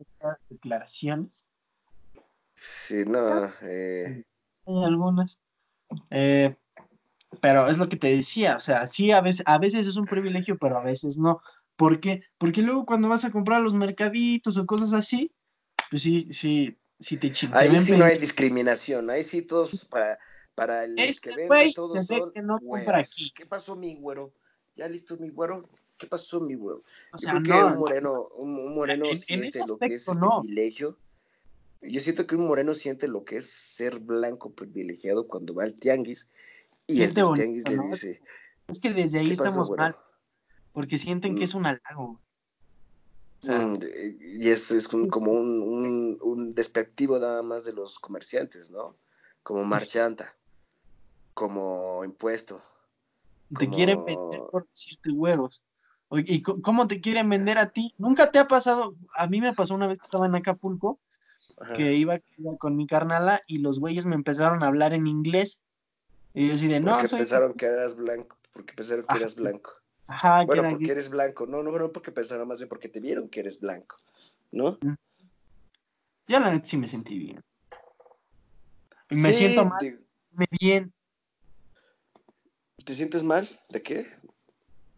Declaraciones, 0.50 1.46
Sí, 2.56 3.04
no, 3.06 3.46
eh, 3.64 4.24
hay 4.66 4.84
algunas. 4.86 5.40
Eh, 6.10 6.56
pero 7.42 7.68
es 7.68 7.78
lo 7.78 7.90
que 7.90 7.98
te 7.98 8.16
decía, 8.16 8.56
o 8.56 8.60
sea, 8.60 8.86
sí, 8.86 9.12
a 9.12 9.22
veces, 9.22 9.44
a 9.48 9.58
veces 9.58 9.88
es 9.88 9.98
un 9.98 10.06
privilegio, 10.06 10.58
pero 10.58 10.78
a 10.78 10.84
veces 10.84 11.18
no. 11.18 11.40
¿Por 11.76 12.00
qué? 12.00 12.24
Porque 12.38 12.62
luego 12.62 12.86
cuando 12.86 13.10
vas 13.10 13.26
a 13.26 13.32
comprar 13.32 13.62
los 13.62 13.74
mercaditos 13.74 14.58
o 14.58 14.66
cosas 14.66 14.94
así, 14.94 15.32
pues 15.90 16.04
sí, 16.04 16.32
sí, 16.32 16.78
sí 17.00 17.18
te 17.18 17.32
chingan. 17.32 17.58
ahí 17.58 17.82
sí 17.82 17.98
no 17.98 18.06
hay 18.06 18.20
discriminación, 18.20 19.10
ahí 19.10 19.24
sí 19.24 19.42
todos 19.42 19.86
para, 19.86 20.20
para 20.54 20.84
el 20.86 20.96
que 20.96 21.36
vende 21.36 21.74
todos 21.74 22.06
son 22.06 22.32
que 22.32 22.42
no 22.42 22.60
compra 22.60 22.80
güeros. 22.80 23.10
aquí. 23.10 23.32
¿Qué 23.36 23.46
pasó, 23.46 23.76
mi 23.76 23.96
güero? 23.96 24.34
¿Ya 24.76 24.88
listo, 24.88 25.18
mi 25.18 25.30
güero? 25.30 25.70
¿Qué 25.98 26.08
pasó, 26.08 26.40
mi 26.42 26.56
güero? 26.56 26.80
O 27.12 27.18
Yo 27.18 27.18
sea, 27.18 27.32
creo 27.32 27.44
que 27.44 27.50
no, 27.50 27.68
un 27.68 27.80
moreno, 27.80 28.28
un, 28.36 28.60
un 28.60 28.76
moreno 28.76 29.06
En- 29.06 29.12
en 29.12 29.18
siente 29.18 29.48
ese 29.50 29.60
lo 29.68 29.78
que 29.78 29.86
es 29.96 30.08
aspecto, 30.08 30.12
el 30.14 30.20
no. 30.20 30.42
privilegio. 30.42 30.98
Yo 31.84 32.00
siento 32.00 32.26
que 32.28 32.36
un 32.36 32.48
moreno 32.48 32.74
siente 32.74 33.08
lo 33.08 33.24
que 33.26 33.38
es 33.38 33.50
ser 33.50 34.00
blanco 34.00 34.54
privilegiado 34.54 35.28
cuando 35.28 35.54
va 35.54 35.64
al 35.64 35.76
tianguis 35.76 36.30
y 36.88 36.96
Siente 36.98 37.20
el 37.22 37.26
bonito, 37.26 37.44
tianguis 37.44 37.68
le 37.70 37.78
dice, 37.78 38.22
es 38.68 38.80
que 38.80 38.92
desde 38.92 39.20
ahí 39.20 39.30
¿qué 39.30 39.36
pasó, 39.36 39.48
estamos 39.48 39.70
mal, 39.78 39.96
porque 40.72 40.98
sienten 40.98 41.36
que 41.36 41.42
Mm. 41.42 41.44
es 41.44 41.54
un 41.56 41.66
halago. 41.66 42.08
güey. 42.08 42.18
O 43.42 43.46
sea, 43.46 43.60
Mm, 43.60 43.80
y 44.42 44.50
es, 44.50 44.72
es 44.72 44.88
un- 44.94 45.10
como 45.10 45.32
un, 45.34 45.62
un, 45.62 46.18
un 46.22 46.56
despectivo 46.56 47.20
nada 47.20 47.42
más 47.44 47.66
de 47.66 47.74
los 47.74 48.00
comerciantes, 48.00 48.72
¿no? 48.72 48.96
Como 49.44 49.66
marchanta, 49.66 50.34
como 51.34 52.04
impuesto. 52.06 52.62
te 53.58 53.66
como- 53.66 53.76
quieren 53.76 54.06
vender 54.06 54.42
por 54.52 54.68
decirte 54.70 55.12
güeros. 55.12 55.62
Oye, 56.08 56.26
¿Y 56.28 56.42
cómo 56.42 56.88
te 56.88 57.02
quieren 57.02 57.30
vender 57.30 57.58
a 57.58 57.70
ti? 57.72 57.94
¿Nunca 57.98 58.32
te 58.32 58.40
ha 58.40 58.48
pasado? 58.48 58.96
A 59.16 59.28
mí 59.28 59.42
me 59.42 59.54
pasó 59.54 59.76
una 59.76 59.88
vez 59.88 60.00
que 60.00 60.06
estaba 60.06 60.26
en 60.26 60.36
Acapulco, 60.36 61.00
Ajá. 61.64 61.74
que 61.74 61.94
iba, 61.94 62.20
iba 62.38 62.58
con 62.58 62.76
mi 62.76 62.88
carnala 62.88 63.42
y 63.48 63.60
los 63.60 63.80
güeyes 63.80 64.06
me 64.06 64.16
empezaron 64.16 64.64
a 64.64 64.68
hablar 64.68 64.94
en 64.94 65.08
inglés. 65.08 65.64
Y 66.34 66.48
yo 66.48 66.56
así 66.56 66.68
de, 66.68 66.80
no, 66.80 66.94
porque 66.94 67.08
soy... 67.08 67.20
pensaron 67.20 67.54
que 67.54 67.66
eras 67.66 67.96
blanco, 67.96 68.38
porque 68.54 68.74
pensaron 68.74 69.06
que 69.06 69.14
Ajá. 69.14 69.20
eras 69.20 69.36
blanco. 69.36 69.72
Ajá, 70.08 70.46
Bueno, 70.46 70.70
porque 70.70 70.92
eres 70.92 71.10
blanco. 71.10 71.46
No, 71.48 71.64
no, 71.64 71.72
no, 71.72 71.92
porque 71.92 72.12
pensaron 72.12 72.48
más 72.48 72.58
bien 72.58 72.70
porque 72.70 72.90
te 72.90 73.00
vieron 73.00 73.30
que 73.30 73.40
eres 73.40 73.62
blanco, 73.62 73.98
¿no? 74.52 74.78
Yo 76.28 76.40
la 76.40 76.52
neta 76.52 76.66
sí 76.66 76.78
me 76.78 76.88
sentí 76.88 77.18
bien. 77.18 77.44
Y 79.10 79.16
me 79.16 79.32
siento 79.32 79.66
mal, 79.66 80.06
me 80.32 80.46
bien. 80.60 80.94
¿Te 82.84 82.96
sientes 82.96 83.24
mal? 83.24 83.48
¿De 83.70 83.82
qué? 83.82 84.08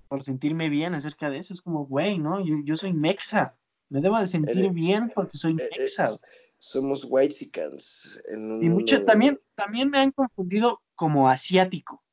Por 0.08 0.24
sentirme 0.24 0.70
bien 0.70 0.96
acerca 0.96 1.30
de 1.30 1.38
eso. 1.38 1.54
Es 1.54 1.62
como, 1.62 1.86
güey, 1.86 2.18
¿no? 2.18 2.44
Yo, 2.44 2.56
yo 2.64 2.76
soy 2.76 2.94
mexa. 2.94 3.56
Me 3.90 4.02
debo 4.02 4.20
de 4.20 4.28
sentir 4.28 4.72
bien 4.72 5.12
porque 5.14 5.38
soy 5.38 5.56
eh, 5.60 5.70
mexa. 5.78 6.10
Somos 6.66 7.06
whitesicans. 7.08 8.20
Y 8.28 8.70
mucho, 8.70 9.06
también, 9.06 9.40
también 9.54 9.88
me 9.92 10.00
han 10.00 10.12
confundido 10.12 10.82
como 10.96 11.30
asiático. 11.30 12.04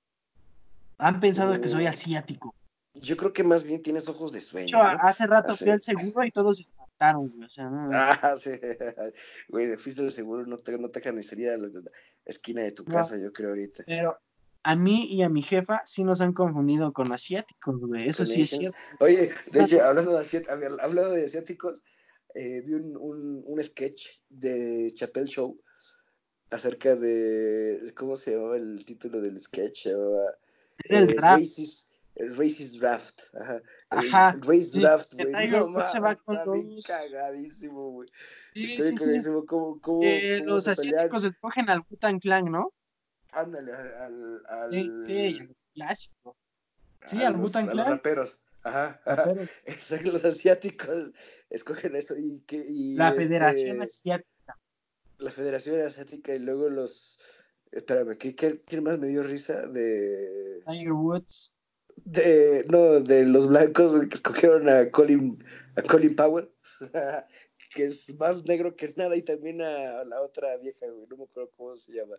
Han 0.98 1.20
pensado 1.20 1.58
que 1.58 1.68
soy 1.68 1.84
mm. 1.84 1.88
asiático. 1.88 2.54
Yo 2.92 3.16
creo 3.16 3.32
que 3.32 3.44
más 3.44 3.64
bien 3.64 3.82
tienes 3.82 4.10
ojos 4.10 4.30
de 4.30 4.42
sueño. 4.42 4.78
Hace 4.82 5.26
rato 5.26 5.54
fui 5.54 5.70
al 5.70 5.80
seguro 5.80 6.26
y 6.26 6.30
todos 6.30 6.58
se 6.58 6.64
espantaron, 6.64 7.30
güey. 7.30 7.44
O 7.44 7.48
sea, 7.48 7.70
no. 7.70 7.88
Ah, 7.94 8.34
sí. 8.38 8.50
Güey, 9.48 9.74
fuiste 9.78 10.02
al 10.02 10.12
seguro, 10.12 10.44
no 10.44 10.58
te, 10.58 10.78
no 10.78 10.90
te 10.90 11.08
a 11.08 11.12
la 11.56 11.70
esquina 12.26 12.60
de 12.62 12.72
tu 12.72 12.84
casa, 12.84 13.16
yo 13.18 13.32
creo 13.32 13.50
ahorita. 13.50 13.84
Pero 13.86 14.18
a 14.64 14.76
mí 14.76 15.06
y 15.06 15.22
a 15.22 15.30
mi 15.30 15.40
jefa 15.40 15.80
sí 15.86 16.04
nos 16.04 16.20
han 16.20 16.34
confundido 16.34 16.92
con 16.92 17.10
asiáticos, 17.10 17.80
güey. 17.80 18.06
Eso 18.06 18.26
sí 18.26 18.42
es 18.42 18.50
cierto. 18.50 18.76
Oye, 19.00 19.32
de 19.50 19.62
hecho, 19.62 19.82
hablando 19.82 20.12
de, 20.12 20.20
asiáticos, 20.20 20.78
hablando 20.78 21.10
de 21.12 21.24
asiáticos, 21.24 21.82
eh, 22.34 22.60
vi 22.62 22.74
un, 22.74 22.96
un, 22.96 23.42
un, 23.46 23.62
sketch 23.62 24.20
de 24.28 24.92
Chapel 24.94 25.26
Show 25.26 25.60
acerca 26.50 26.96
de. 26.96 27.92
¿Cómo 27.96 28.16
se 28.16 28.32
llamaba 28.32 28.56
el 28.56 28.84
título 28.84 29.20
del 29.20 29.40
sketch? 29.40 29.82
Se 29.82 29.90
llamaba. 29.90 30.34
El 30.84 31.10
eh, 31.10 31.14
racist, 31.18 31.92
el 32.14 32.36
racist 32.36 32.80
Draft. 32.80 33.22
Ajá. 33.34 33.62
Ajá. 33.90 34.30
El 34.30 34.42
Racist 34.42 34.76
Draft, 34.76 35.14
güey. 35.14 35.50
No, 35.50 35.86
se 35.86 36.00
va 36.00 36.16
con 36.16 36.36
los... 36.36 36.86
cagadísimo, 36.86 37.90
güey. 37.90 38.08
Sí, 38.54 38.78
sí, 38.80 38.96
sí. 38.98 39.30
¿Cómo, 39.46 39.80
cómo, 39.80 40.00
eh, 40.02 40.38
cómo 40.40 40.54
los 40.54 40.68
asiáticos 40.68 41.24
escogen 41.24 41.68
al 41.70 41.84
Wutan 41.90 42.18
Clan, 42.18 42.46
¿no? 42.46 42.72
Ándale, 43.32 43.72
al. 43.72 44.42
al 44.46 44.70
sí, 44.70 44.90
sí, 45.06 45.38
al 45.38 45.56
clásico. 45.74 46.36
Sí, 47.06 47.22
al 47.22 47.36
Wutan 47.36 47.64
Clan. 47.66 47.78
A 47.78 47.82
los 47.82 47.90
raperos. 47.96 48.40
Ajá, 48.62 49.00
ajá. 49.04 49.34
Exacto, 49.66 50.12
los 50.12 50.24
asiáticos 50.24 51.10
escogen 51.50 51.96
eso 51.96 52.16
y 52.16 52.40
que 52.46 52.56
y 52.56 52.94
la 52.94 53.12
Federación 53.12 53.82
este, 53.82 54.12
Asiática. 54.12 54.58
La 55.18 55.30
Federación 55.30 55.80
Asiática 55.80 56.34
y 56.34 56.38
luego 56.38 56.68
los 56.68 57.18
espérame, 57.70 58.16
¿qué, 58.18 58.34
qué, 58.34 58.80
más 58.80 58.98
me 58.98 59.08
dio 59.08 59.22
risa 59.22 59.66
de 59.66 60.62
Tiger 60.66 60.92
Woods? 60.92 61.52
De 62.04 62.64
no, 62.68 63.00
de 63.00 63.24
los 63.26 63.48
blancos 63.48 63.98
que 64.08 64.14
escogieron 64.14 64.68
a 64.68 64.90
Colin 64.90 65.42
a 65.76 65.82
Colin 65.82 66.16
Powell. 66.16 66.50
que 67.74 67.86
es 67.86 68.14
más 68.18 68.44
negro 68.44 68.76
que 68.76 68.92
nada 68.98 69.16
y 69.16 69.22
también 69.22 69.62
a 69.62 70.04
la 70.04 70.20
otra 70.20 70.58
vieja, 70.58 70.86
güey, 70.86 71.06
no 71.08 71.16
me 71.16 71.24
acuerdo 71.24 71.50
cómo 71.56 71.74
se 71.78 71.94
llama 71.94 72.16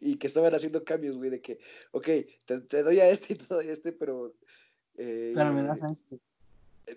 y 0.00 0.16
que 0.16 0.26
estaban 0.26 0.54
haciendo 0.54 0.84
cambios, 0.84 1.16
güey, 1.16 1.30
de 1.30 1.40
que, 1.40 1.58
ok, 1.92 2.08
te, 2.44 2.82
doy 2.82 3.00
a 3.00 3.08
este 3.08 3.34
y 3.34 3.36
te 3.36 3.46
doy 3.46 3.68
a 3.68 3.72
este, 3.72 3.92
pero... 3.92 4.34
Eh, 4.96 5.32
pero 5.34 5.52
me 5.52 5.62
das 5.62 5.82
a 5.82 5.90
este. 5.90 6.18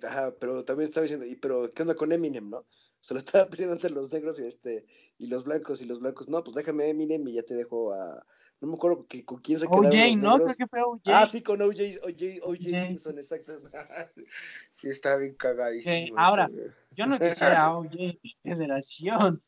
Ajá, 0.03 0.33
pero 0.39 0.63
también 0.65 0.89
estaba 0.89 1.03
diciendo, 1.03 1.25
y 1.25 1.35
pero, 1.35 1.71
¿qué 1.73 1.83
onda 1.83 1.95
con 1.95 2.11
Eminem, 2.11 2.49
no? 2.49 2.65
Se 3.01 3.13
lo 3.13 3.19
estaba 3.19 3.47
pidiendo 3.47 3.73
entre 3.73 3.91
los 3.91 4.11
negros 4.11 4.39
y 4.39 4.45
este, 4.45 4.85
y 5.19 5.27
los 5.27 5.43
blancos, 5.43 5.81
y 5.81 5.85
los 5.85 5.99
blancos, 5.99 6.27
no, 6.27 6.43
pues 6.43 6.55
déjame 6.55 6.89
Eminem 6.89 7.27
y 7.27 7.33
ya 7.33 7.43
te 7.43 7.53
dejo 7.53 7.93
a, 7.93 8.25
no 8.61 8.67
me 8.67 8.75
acuerdo 8.75 9.05
que, 9.07 9.23
con 9.23 9.39
quién 9.41 9.59
se 9.59 9.67
quedó. 9.67 9.77
OJ, 9.77 10.17
¿no? 10.17 10.39
Creo 10.39 10.55
que 10.55 10.67
fue 10.67 10.81
OJ. 10.81 11.01
Ah, 11.07 11.27
sí, 11.27 11.41
con 11.41 11.61
OJ, 11.61 11.99
OJ, 12.03 12.41
OJ 12.43 12.85
Simpson, 12.87 13.17
exacto. 13.17 13.61
sí, 14.71 14.89
está 14.89 15.17
bien 15.17 15.35
cagadísimo. 15.35 16.17
ahora, 16.17 16.49
yo 16.91 17.05
no 17.05 17.19
quisiera 17.19 17.63
a 17.63 17.77
OJ 17.77 18.17
Federación. 18.43 19.41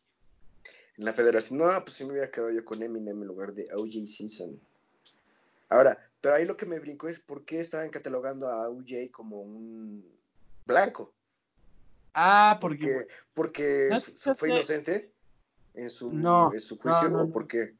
En 0.97 1.05
la 1.05 1.13
federación, 1.13 1.59
no, 1.59 1.83
pues 1.83 1.93
sí 1.93 2.03
me 2.03 2.11
hubiera 2.11 2.31
quedado 2.31 2.51
yo 2.51 2.65
con 2.65 2.81
Eminem 2.81 3.21
en 3.21 3.27
lugar 3.27 3.53
de 3.53 3.67
OJ 3.73 4.07
Simpson. 4.07 4.59
Ahora, 5.69 6.06
pero 6.21 6.35
ahí 6.35 6.45
lo 6.45 6.57
que 6.57 6.65
me 6.65 6.79
brincó 6.79 7.07
es 7.07 7.19
por 7.19 7.45
qué 7.45 7.59
estaban 7.59 7.89
catalogando 7.89 8.49
a 8.49 8.69
OJ 8.69 9.11
como 9.11 9.41
un 9.41 10.05
blanco. 10.65 11.13
Ah, 12.13 12.57
porque. 12.59 13.07
Porque, 13.33 13.89
fue 14.35 14.49
inocente 14.49 15.11
en 15.75 15.89
su, 15.89 16.09
en 16.09 16.59
su 16.59 16.77
juicio, 16.77 17.21
¿o 17.21 17.29
por 17.29 17.47
qué? 17.47 17.75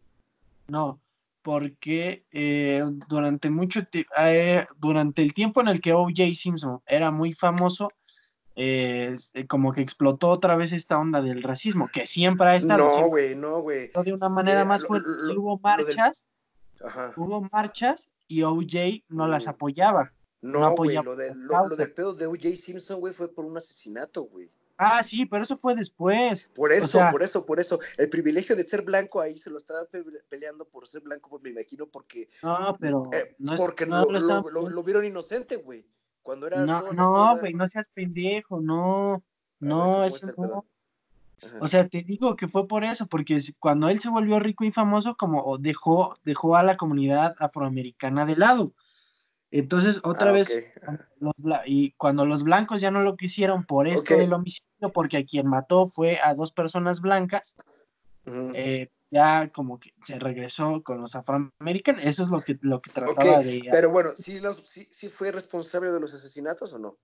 No, 0.67 0.99
porque 1.41 2.25
eh, 2.31 2.83
durante 3.07 3.49
mucho 3.49 3.81
eh, 4.19 4.65
durante 4.77 5.23
el 5.23 5.33
tiempo 5.33 5.61
en 5.61 5.69
el 5.69 5.81
que 5.81 5.93
O.J. 5.93 6.35
Simpson 6.35 6.81
era 6.85 7.09
muy 7.09 7.33
famoso, 7.33 7.89
eh, 8.55 9.15
como 9.47 9.73
que 9.73 9.81
explotó 9.81 10.29
otra 10.29 10.55
vez 10.55 10.71
esta 10.73 10.99
onda 10.99 11.21
del 11.21 11.41
racismo, 11.41 11.89
que 11.91 12.05
siempre 12.05 12.47
ha 12.47 12.55
estado. 12.55 12.87
No, 12.87 13.07
güey, 13.07 13.35
no, 13.35 13.61
güey. 13.61 13.91
De 14.03 14.13
una 14.13 14.29
manera 14.29 14.65
más 14.65 14.85
fuerte. 14.85 15.09
hubo 15.35 15.57
marchas, 15.59 16.25
hubo 17.15 17.47
marchas 17.51 18.11
y 18.27 18.43
OJ 18.43 19.03
no 19.09 19.27
las 19.27 19.47
apoyaba. 19.47 20.13
No, 20.41 20.75
güey, 20.75 20.95
lo, 20.95 21.15
de, 21.15 21.33
lo, 21.35 21.75
del 21.75 21.93
pedo 21.93 22.13
de 22.13 22.27
OJ 22.27 22.55
Simpson, 22.55 22.99
güey, 22.99 23.13
fue 23.13 23.33
por 23.33 23.45
un 23.45 23.57
asesinato, 23.57 24.23
güey. 24.23 24.51
Ah, 24.77 25.01
sí, 25.01 25.25
pero 25.25 25.41
eso 25.41 25.57
fue 25.57 25.73
después. 25.73 26.51
Por 26.53 26.71
eso, 26.71 26.99
por 27.11 27.23
eso, 27.23 27.45
por 27.45 27.59
eso. 27.59 27.79
El 27.97 28.09
privilegio 28.09 28.55
de 28.55 28.63
ser 28.63 28.83
blanco 28.83 29.19
ahí 29.19 29.35
se 29.35 29.49
lo 29.49 29.57
estaban 29.57 29.87
peleando 30.29 30.65
por 30.65 30.87
ser 30.87 31.01
blanco, 31.01 31.29
pues 31.29 31.41
me 31.41 31.49
imagino, 31.49 31.87
porque. 31.87 32.29
No, 32.43 32.77
pero. 32.79 33.09
Eh, 33.11 33.35
porque 33.57 33.87
lo, 33.87 34.83
vieron 34.83 35.05
inocente, 35.05 35.55
güey. 35.55 35.83
Cuando 36.21 36.45
era 36.45 36.63
no, 36.63 36.93
no, 36.93 37.39
güey, 37.39 37.53
no 37.53 37.67
seas 37.67 37.89
pendejo, 37.89 38.59
no, 38.59 39.23
no, 39.59 40.03
eso 40.03 40.27
no. 40.37 40.65
O 41.59 41.67
sea, 41.67 41.87
te 41.87 42.01
digo 42.01 42.35
que 42.35 42.47
fue 42.47 42.67
por 42.67 42.83
eso, 42.83 43.05
porque 43.07 43.37
cuando 43.59 43.89
él 43.89 43.99
se 43.99 44.09
volvió 44.09 44.39
rico 44.39 44.63
y 44.63 44.71
famoso, 44.71 45.15
como 45.15 45.57
dejó, 45.57 46.15
dejó 46.23 46.55
a 46.55 46.63
la 46.63 46.77
comunidad 46.77 47.35
afroamericana 47.39 48.25
de 48.25 48.35
lado. 48.35 48.73
Entonces, 49.49 50.01
otra 50.03 50.29
ah, 50.29 50.33
vez, 50.33 50.65
y 51.65 51.91
cuando 51.91 52.25
los 52.25 52.43
blancos 52.43 52.81
ya 52.81 52.91
no 52.91 53.01
lo 53.01 53.15
quisieron 53.15 53.65
por 53.65 53.87
esto 53.87 54.17
del 54.17 54.33
homicidio, 54.33 54.91
porque 54.93 55.17
a 55.17 55.25
quien 55.25 55.47
mató 55.47 55.87
fue 55.87 56.19
a 56.21 56.33
dos 56.33 56.51
personas 56.51 56.99
blancas, 56.99 57.55
ya 59.09 59.49
como 59.53 59.79
que 59.79 59.93
se 60.03 60.19
regresó 60.19 60.83
con 60.83 60.99
los 60.99 61.15
afroamericanos. 61.15 62.03
Eso 62.03 62.23
es 62.23 62.29
lo 62.29 62.41
que, 62.41 62.57
lo 62.61 62.81
que 62.81 62.91
trataba 62.91 63.39
de. 63.41 63.63
Pero 63.71 63.89
bueno, 63.89 64.11
¿sí, 64.17 64.39
los, 64.39 64.57
sí, 64.67 65.09
fue 65.09 65.31
responsable 65.31 65.91
de 65.91 65.99
los 65.99 66.13
asesinatos 66.13 66.73
o 66.73 66.79
no? 66.79 66.97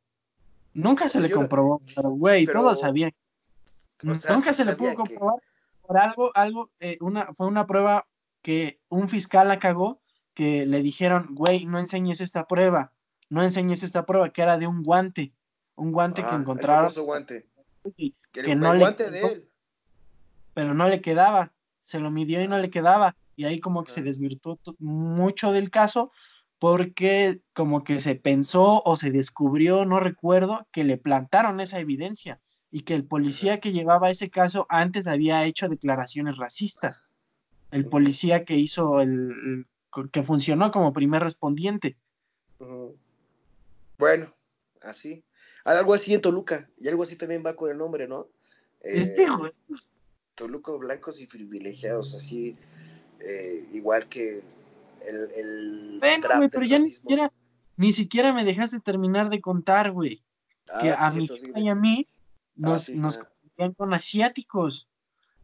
Nunca 0.73 1.07
se 1.07 1.19
le 1.19 1.29
comprobó, 1.29 1.81
pero 1.95 2.09
güey, 2.09 2.45
todos 2.45 2.79
sabían. 2.79 3.13
Nunca 4.03 4.53
se 4.53 4.65
le 4.65 4.75
pudo 4.75 4.95
comprobar 4.95 5.35
por 5.81 5.97
algo, 5.97 6.31
algo, 6.35 6.71
eh, 6.79 6.97
una, 7.01 7.33
fue 7.33 7.47
una 7.47 7.65
prueba 7.67 8.07
que 8.41 8.79
un 8.89 9.09
fiscal 9.09 9.47
la 9.47 9.59
cagó, 9.59 10.01
que 10.33 10.65
le 10.65 10.81
dijeron, 10.81 11.27
güey, 11.31 11.65
no 11.65 11.79
enseñes 11.79 12.21
esta 12.21 12.47
prueba, 12.47 12.93
no 13.29 13.43
enseñes 13.43 13.83
esta 13.83 14.05
prueba, 14.05 14.31
que 14.31 14.41
era 14.41 14.57
de 14.57 14.67
un 14.67 14.83
guante, 14.83 15.33
un 15.75 15.91
guante 15.91 16.21
que 16.21 16.29
ah, 16.29 16.35
encontraron. 16.35 16.91
El 16.95 17.01
guante. 17.01 17.47
Que, 18.31 18.55
no 18.55 18.77
guante 18.77 19.09
de 19.09 19.21
él. 19.21 19.49
Pero 20.53 20.73
no 20.73 20.87
le 20.87 21.01
quedaba 21.01 21.51
se 21.83 21.99
lo 21.99 22.09
midió 22.09 22.41
y 22.41 22.47
no 22.47 22.57
le 22.57 22.69
quedaba. 22.69 23.15
Y 23.35 23.45
ahí 23.45 23.59
como 23.59 23.83
que 23.83 23.91
se 23.91 24.01
desvirtuó 24.01 24.59
mucho 24.79 25.51
del 25.51 25.69
caso 25.69 26.11
porque 26.59 27.41
como 27.53 27.83
que 27.83 27.99
se 27.99 28.15
pensó 28.15 28.81
o 28.85 28.95
se 28.95 29.11
descubrió, 29.11 29.85
no 29.85 29.99
recuerdo, 29.99 30.65
que 30.71 30.83
le 30.83 30.97
plantaron 30.97 31.59
esa 31.59 31.79
evidencia 31.79 32.39
y 32.73 32.81
que 32.81 32.95
el 32.95 33.05
policía 33.05 33.59
que 33.59 33.71
llevaba 33.71 34.09
ese 34.09 34.31
caso 34.31 34.65
antes 34.67 35.05
había 35.05 35.45
hecho 35.45 35.69
declaraciones 35.69 36.37
racistas. 36.37 37.03
El 37.69 37.85
policía 37.85 38.45
que 38.45 38.55
hizo 38.55 38.99
el, 38.99 39.67
que 40.11 40.23
funcionó 40.23 40.71
como 40.71 40.91
primer 40.91 41.21
respondiente. 41.21 41.95
Bueno, 43.99 44.33
así. 44.81 45.23
Algo 45.65 45.93
así 45.93 46.15
en 46.15 46.21
Toluca, 46.21 46.67
y 46.79 46.87
algo 46.87 47.03
así 47.03 47.15
también 47.15 47.43
va 47.45 47.55
con 47.55 47.69
el 47.69 47.77
nombre, 47.77 48.07
¿no? 48.07 48.27
este 48.81 49.27
güey. 49.29 49.51
Tolucos 50.33 50.79
blancos 50.79 51.21
y 51.21 51.27
privilegiados, 51.27 52.15
así, 52.15 52.57
eh, 53.19 53.67
igual 53.71 54.09
que 54.09 54.41
el... 55.07 55.31
el 55.35 55.97
bueno, 55.99 56.27
güey, 56.37 56.49
pero 56.49 56.65
ya 56.65 56.79
ni 56.79 56.91
siquiera, 56.91 57.31
ni 57.77 57.93
siquiera 57.93 58.33
me 58.33 58.43
dejaste 58.43 58.79
terminar 58.79 59.29
de 59.29 59.41
contar, 59.41 59.91
güey. 59.91 60.23
que 60.81 60.89
ah, 60.89 61.07
a 61.07 61.11
mi 61.11 61.29
y 61.55 61.69
a 61.69 61.75
mí 61.75 62.07
nos, 62.55 62.89
ah, 62.89 62.93
nos 62.95 63.19
con 63.77 63.93
asiáticos. 63.93 64.89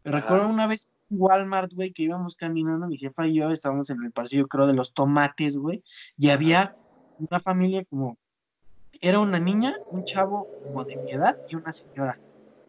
Recuerdo 0.04 0.48
una 0.48 0.66
vez 0.66 0.88
en 1.10 1.20
Walmart, 1.20 1.72
güey, 1.74 1.92
que 1.92 2.04
íbamos 2.04 2.34
caminando, 2.34 2.86
mi 2.86 2.96
jefa 2.96 3.26
y 3.26 3.34
yo 3.34 3.50
estábamos 3.50 3.90
en 3.90 4.02
el 4.02 4.12
pasillo, 4.12 4.48
creo, 4.48 4.66
de 4.66 4.74
los 4.74 4.94
tomates, 4.94 5.56
güey, 5.56 5.82
y 6.16 6.30
había 6.30 6.76
una 7.18 7.40
familia 7.40 7.84
como, 7.84 8.18
era 9.00 9.18
una 9.20 9.38
niña, 9.38 9.76
un 9.90 10.04
chavo 10.04 10.50
como 10.62 10.84
de 10.84 10.96
mi 10.96 11.12
edad 11.12 11.38
y 11.46 11.56
una 11.56 11.72
señora. 11.72 12.22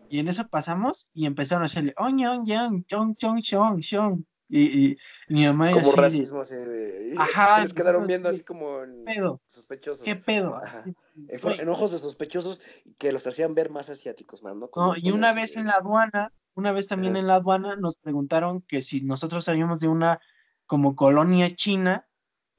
Y 0.07 0.19
en 0.19 0.27
eso 0.27 0.47
pasamos 0.49 1.09
y 1.13 1.25
empezaron 1.25 1.63
a 1.63 1.67
hacerle, 1.67 1.93
oh, 1.97 2.09
ñong, 2.09 2.43
ñong, 2.45 2.83
chong, 2.85 3.13
chong, 3.15 3.39
chong, 3.41 3.79
chong. 3.79 4.25
Y, 4.53 4.85
y, 4.85 4.97
mi 5.29 5.45
mamá 5.45 5.71
Como 5.71 5.93
racismo, 5.93 6.41
así 6.41 6.55
de... 6.55 7.15
Ajá. 7.17 7.55
Se 7.55 7.61
les 7.61 7.73
quedaron 7.73 8.05
viendo 8.05 8.27
así 8.27 8.43
como 8.43 8.79
pedo? 9.05 9.39
sospechosos. 9.47 10.03
¿Qué 10.03 10.17
pedo? 10.17 10.59
en, 11.15 11.69
ojos 11.69 11.93
de 11.93 11.97
sospechosos 11.97 12.59
que 12.99 13.13
los 13.13 13.25
hacían 13.25 13.55
ver 13.55 13.69
más 13.69 13.89
asiáticos, 13.89 14.43
man, 14.43 14.59
¿no? 14.59 14.69
no 14.75 14.93
y 14.97 15.11
una 15.11 15.33
vez 15.33 15.55
en 15.55 15.67
la 15.67 15.75
aduana, 15.75 16.33
una 16.53 16.73
vez 16.73 16.87
también 16.87 17.15
en 17.15 17.27
la 17.27 17.35
aduana 17.35 17.77
nos 17.77 17.95
preguntaron 17.95 18.61
que 18.61 18.81
si 18.81 19.01
nosotros 19.01 19.45
sabíamos 19.45 19.79
de 19.79 19.87
una 19.87 20.19
como 20.65 20.95
colonia 20.95 21.55
china 21.55 22.07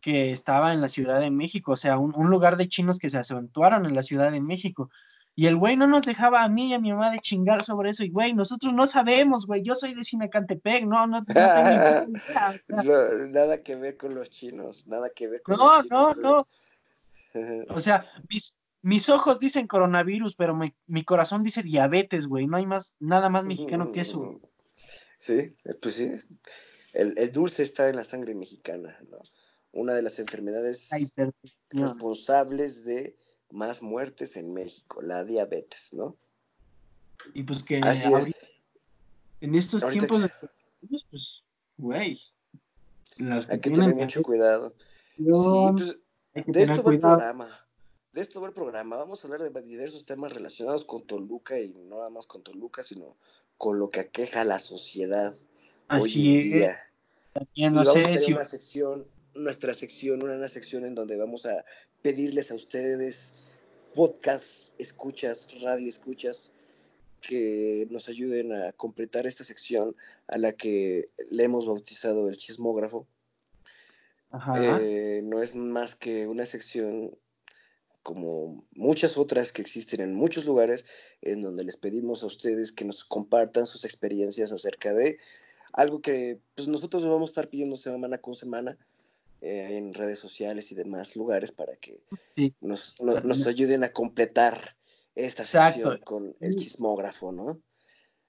que 0.00 0.32
estaba 0.32 0.72
en 0.72 0.80
la 0.80 0.88
Ciudad 0.88 1.20
de 1.20 1.30
México, 1.30 1.72
o 1.72 1.76
sea, 1.76 1.98
un, 1.98 2.28
lugar 2.28 2.56
de 2.56 2.68
chinos 2.68 2.98
que 2.98 3.10
se 3.10 3.18
acentuaron 3.18 3.86
en 3.86 3.94
la 3.94 4.02
Ciudad 4.02 4.32
de 4.32 4.40
México. 4.40 4.90
Y 5.34 5.46
el 5.46 5.56
güey 5.56 5.76
no 5.76 5.86
nos 5.86 6.02
dejaba 6.02 6.42
a 6.42 6.48
mí 6.48 6.70
y 6.70 6.74
a 6.74 6.78
mi 6.78 6.92
mamá 6.92 7.10
de 7.10 7.18
chingar 7.18 7.64
sobre 7.64 7.90
eso. 7.90 8.04
Y 8.04 8.10
güey, 8.10 8.34
nosotros 8.34 8.74
no 8.74 8.86
sabemos, 8.86 9.46
güey. 9.46 9.62
Yo 9.62 9.74
soy 9.74 9.94
de 9.94 10.04
Sinacantepec, 10.04 10.84
no, 10.84 11.06
no, 11.06 11.20
no 11.20 11.24
tengo 11.24 11.40
Nada 13.30 13.62
que 13.62 13.76
ver 13.76 13.96
con 13.96 14.14
los 14.14 14.30
chinos, 14.30 14.86
nada 14.86 15.08
que 15.14 15.28
ver 15.28 15.42
con 15.42 15.56
no, 15.56 15.76
los 15.76 15.82
chinos. 15.84 16.16
No, 16.16 16.22
no, 16.22 16.38
no. 16.38 16.48
O 17.70 17.80
sea, 17.80 18.04
mis, 18.28 18.58
mis 18.82 19.08
ojos 19.08 19.38
dicen 19.38 19.66
coronavirus, 19.66 20.36
pero 20.36 20.54
mi, 20.54 21.04
corazón 21.04 21.42
dice 21.42 21.62
diabetes, 21.62 22.26
güey. 22.26 22.46
No 22.46 22.58
hay 22.58 22.66
más, 22.66 22.96
nada 23.00 23.30
más 23.30 23.46
mexicano 23.46 23.90
que 23.90 24.02
eso. 24.02 24.38
Sí, 25.16 25.56
pues 25.80 25.94
sí. 25.94 26.10
El, 26.92 27.14
el, 27.16 27.32
dulce 27.32 27.62
está 27.62 27.88
en 27.88 27.96
la 27.96 28.04
sangre 28.04 28.34
mexicana, 28.34 28.98
¿no? 29.08 29.18
Una 29.70 29.94
de 29.94 30.02
las 30.02 30.18
enfermedades 30.18 30.90
responsables 31.70 32.84
de 32.84 33.16
más 33.52 33.82
muertes 33.82 34.36
en 34.36 34.52
México, 34.52 35.02
la 35.02 35.24
diabetes, 35.24 35.92
¿no? 35.92 36.16
Y 37.34 37.44
pues 37.44 37.62
que 37.62 37.80
en 39.40 39.54
estos 39.54 39.86
tiempos, 39.88 40.30
pues, 41.10 41.44
güey, 41.76 42.20
hay 43.18 43.60
que 43.60 43.70
tener 43.70 43.94
mucho 43.94 44.22
cuidado. 44.22 44.74
Sí, 45.16 45.24
pues, 45.24 45.98
de 46.46 46.62
esto 46.62 46.82
va 46.82 46.92
el 46.92 47.00
programa 47.00 47.62
de 48.12 48.20
esto 48.20 48.40
va 48.40 48.48
el 48.48 48.54
programa. 48.54 48.96
Vamos 48.96 49.24
a 49.24 49.28
hablar 49.28 49.50
de 49.50 49.62
diversos 49.62 50.04
temas 50.04 50.32
relacionados 50.32 50.84
con 50.84 51.02
Toluca 51.02 51.58
y 51.58 51.70
no 51.70 51.96
nada 51.96 52.10
más 52.10 52.26
con 52.26 52.42
Toluca, 52.42 52.82
sino 52.82 53.16
con 53.56 53.78
lo 53.78 53.90
que 53.90 54.00
aqueja 54.00 54.42
a 54.42 54.44
la 54.44 54.58
sociedad 54.58 55.34
Así 55.88 56.28
hoy 56.28 56.34
en 56.34 56.52
día. 56.52 56.78
y 57.54 57.64
vamos 57.64 57.88
a 57.88 57.92
tener 57.94 58.20
una 58.34 58.44
sección, 58.44 59.06
nuestra 59.34 59.74
sección, 59.74 60.22
una, 60.22 60.48
sección 60.48 60.84
en 60.84 60.94
donde 60.94 61.16
vamos 61.16 61.46
a 61.46 61.64
pedirles 62.02 62.50
a 62.50 62.54
ustedes 62.54 63.34
podcast 63.94 64.78
escuchas, 64.80 65.48
radio 65.60 65.88
escuchas, 65.88 66.52
que 67.20 67.86
nos 67.90 68.08
ayuden 68.08 68.52
a 68.52 68.72
completar 68.72 69.26
esta 69.26 69.44
sección 69.44 69.94
a 70.26 70.38
la 70.38 70.52
que 70.52 71.08
le 71.30 71.44
hemos 71.44 71.66
bautizado 71.66 72.28
el 72.28 72.36
chismógrafo. 72.36 73.06
Eh, 74.58 75.20
no 75.22 75.42
es 75.42 75.54
más 75.54 75.94
que 75.94 76.26
una 76.26 76.46
sección 76.46 77.16
como 78.02 78.66
muchas 78.72 79.16
otras 79.16 79.52
que 79.52 79.62
existen 79.62 80.00
en 80.00 80.14
muchos 80.14 80.44
lugares, 80.44 80.84
en 81.20 81.42
donde 81.42 81.62
les 81.62 81.76
pedimos 81.76 82.22
a 82.22 82.26
ustedes 82.26 82.72
que 82.72 82.84
nos 82.84 83.04
compartan 83.04 83.66
sus 83.66 83.84
experiencias 83.84 84.50
acerca 84.50 84.92
de 84.92 85.18
algo 85.72 86.00
que 86.02 86.40
pues, 86.56 86.66
nosotros 86.66 87.04
vamos 87.04 87.30
a 87.30 87.32
estar 87.32 87.48
pidiendo 87.48 87.76
semana 87.76 88.18
con 88.18 88.34
semana 88.34 88.76
eh, 89.42 89.76
en 89.76 89.92
redes 89.92 90.20
sociales 90.20 90.70
y 90.70 90.76
demás 90.76 91.16
lugares 91.16 91.50
para 91.50 91.74
que 91.74 92.00
nos, 92.60 92.94
nos, 93.00 93.46
ayuden 93.48 93.82
a 93.82 93.92
completar 93.92 94.76
esta 95.16 95.42
sección 95.42 95.98
con 96.04 96.36
el 96.38 96.54
chismógrafo, 96.54 97.32
¿no? 97.32 97.60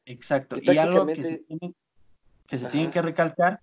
Exacto. 0.05 0.57
Y, 0.59 0.75
algo 0.75 1.05
que 1.05 1.21
se 1.21 1.37
tiene 1.37 1.75
que, 2.47 2.57
se 2.57 2.67
tiene 2.67 2.89
que 2.89 3.03
recalcar 3.03 3.61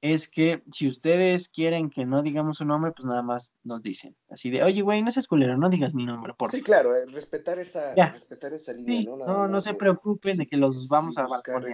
es 0.00 0.28
que 0.28 0.62
si 0.70 0.86
ustedes 0.86 1.48
quieren 1.48 1.90
que 1.90 2.06
no 2.06 2.22
digamos 2.22 2.58
su 2.58 2.64
nombre, 2.64 2.92
pues 2.92 3.04
nada 3.04 3.22
más 3.22 3.52
nos 3.64 3.82
dicen. 3.82 4.14
Así 4.28 4.50
de, 4.50 4.62
oye, 4.62 4.82
güey, 4.82 5.02
no 5.02 5.10
seas 5.10 5.26
culero, 5.26 5.56
no 5.56 5.70
digas 5.70 5.94
mi 5.94 6.06
nombre, 6.06 6.34
por 6.34 6.52
Sí, 6.52 6.62
claro, 6.62 6.94
eh, 6.94 7.04
respetar, 7.06 7.58
esa, 7.58 7.94
respetar 8.12 8.54
esa 8.54 8.72
línea, 8.72 9.02
¿no? 9.02 9.16
no, 9.16 9.48
no, 9.48 9.60
se 9.60 9.74
preocupen 9.74 10.36
de 10.36 10.46
que 10.46 10.56
los 10.56 10.88
vamos 10.88 11.18
a 11.18 11.26
buscar 11.26 11.64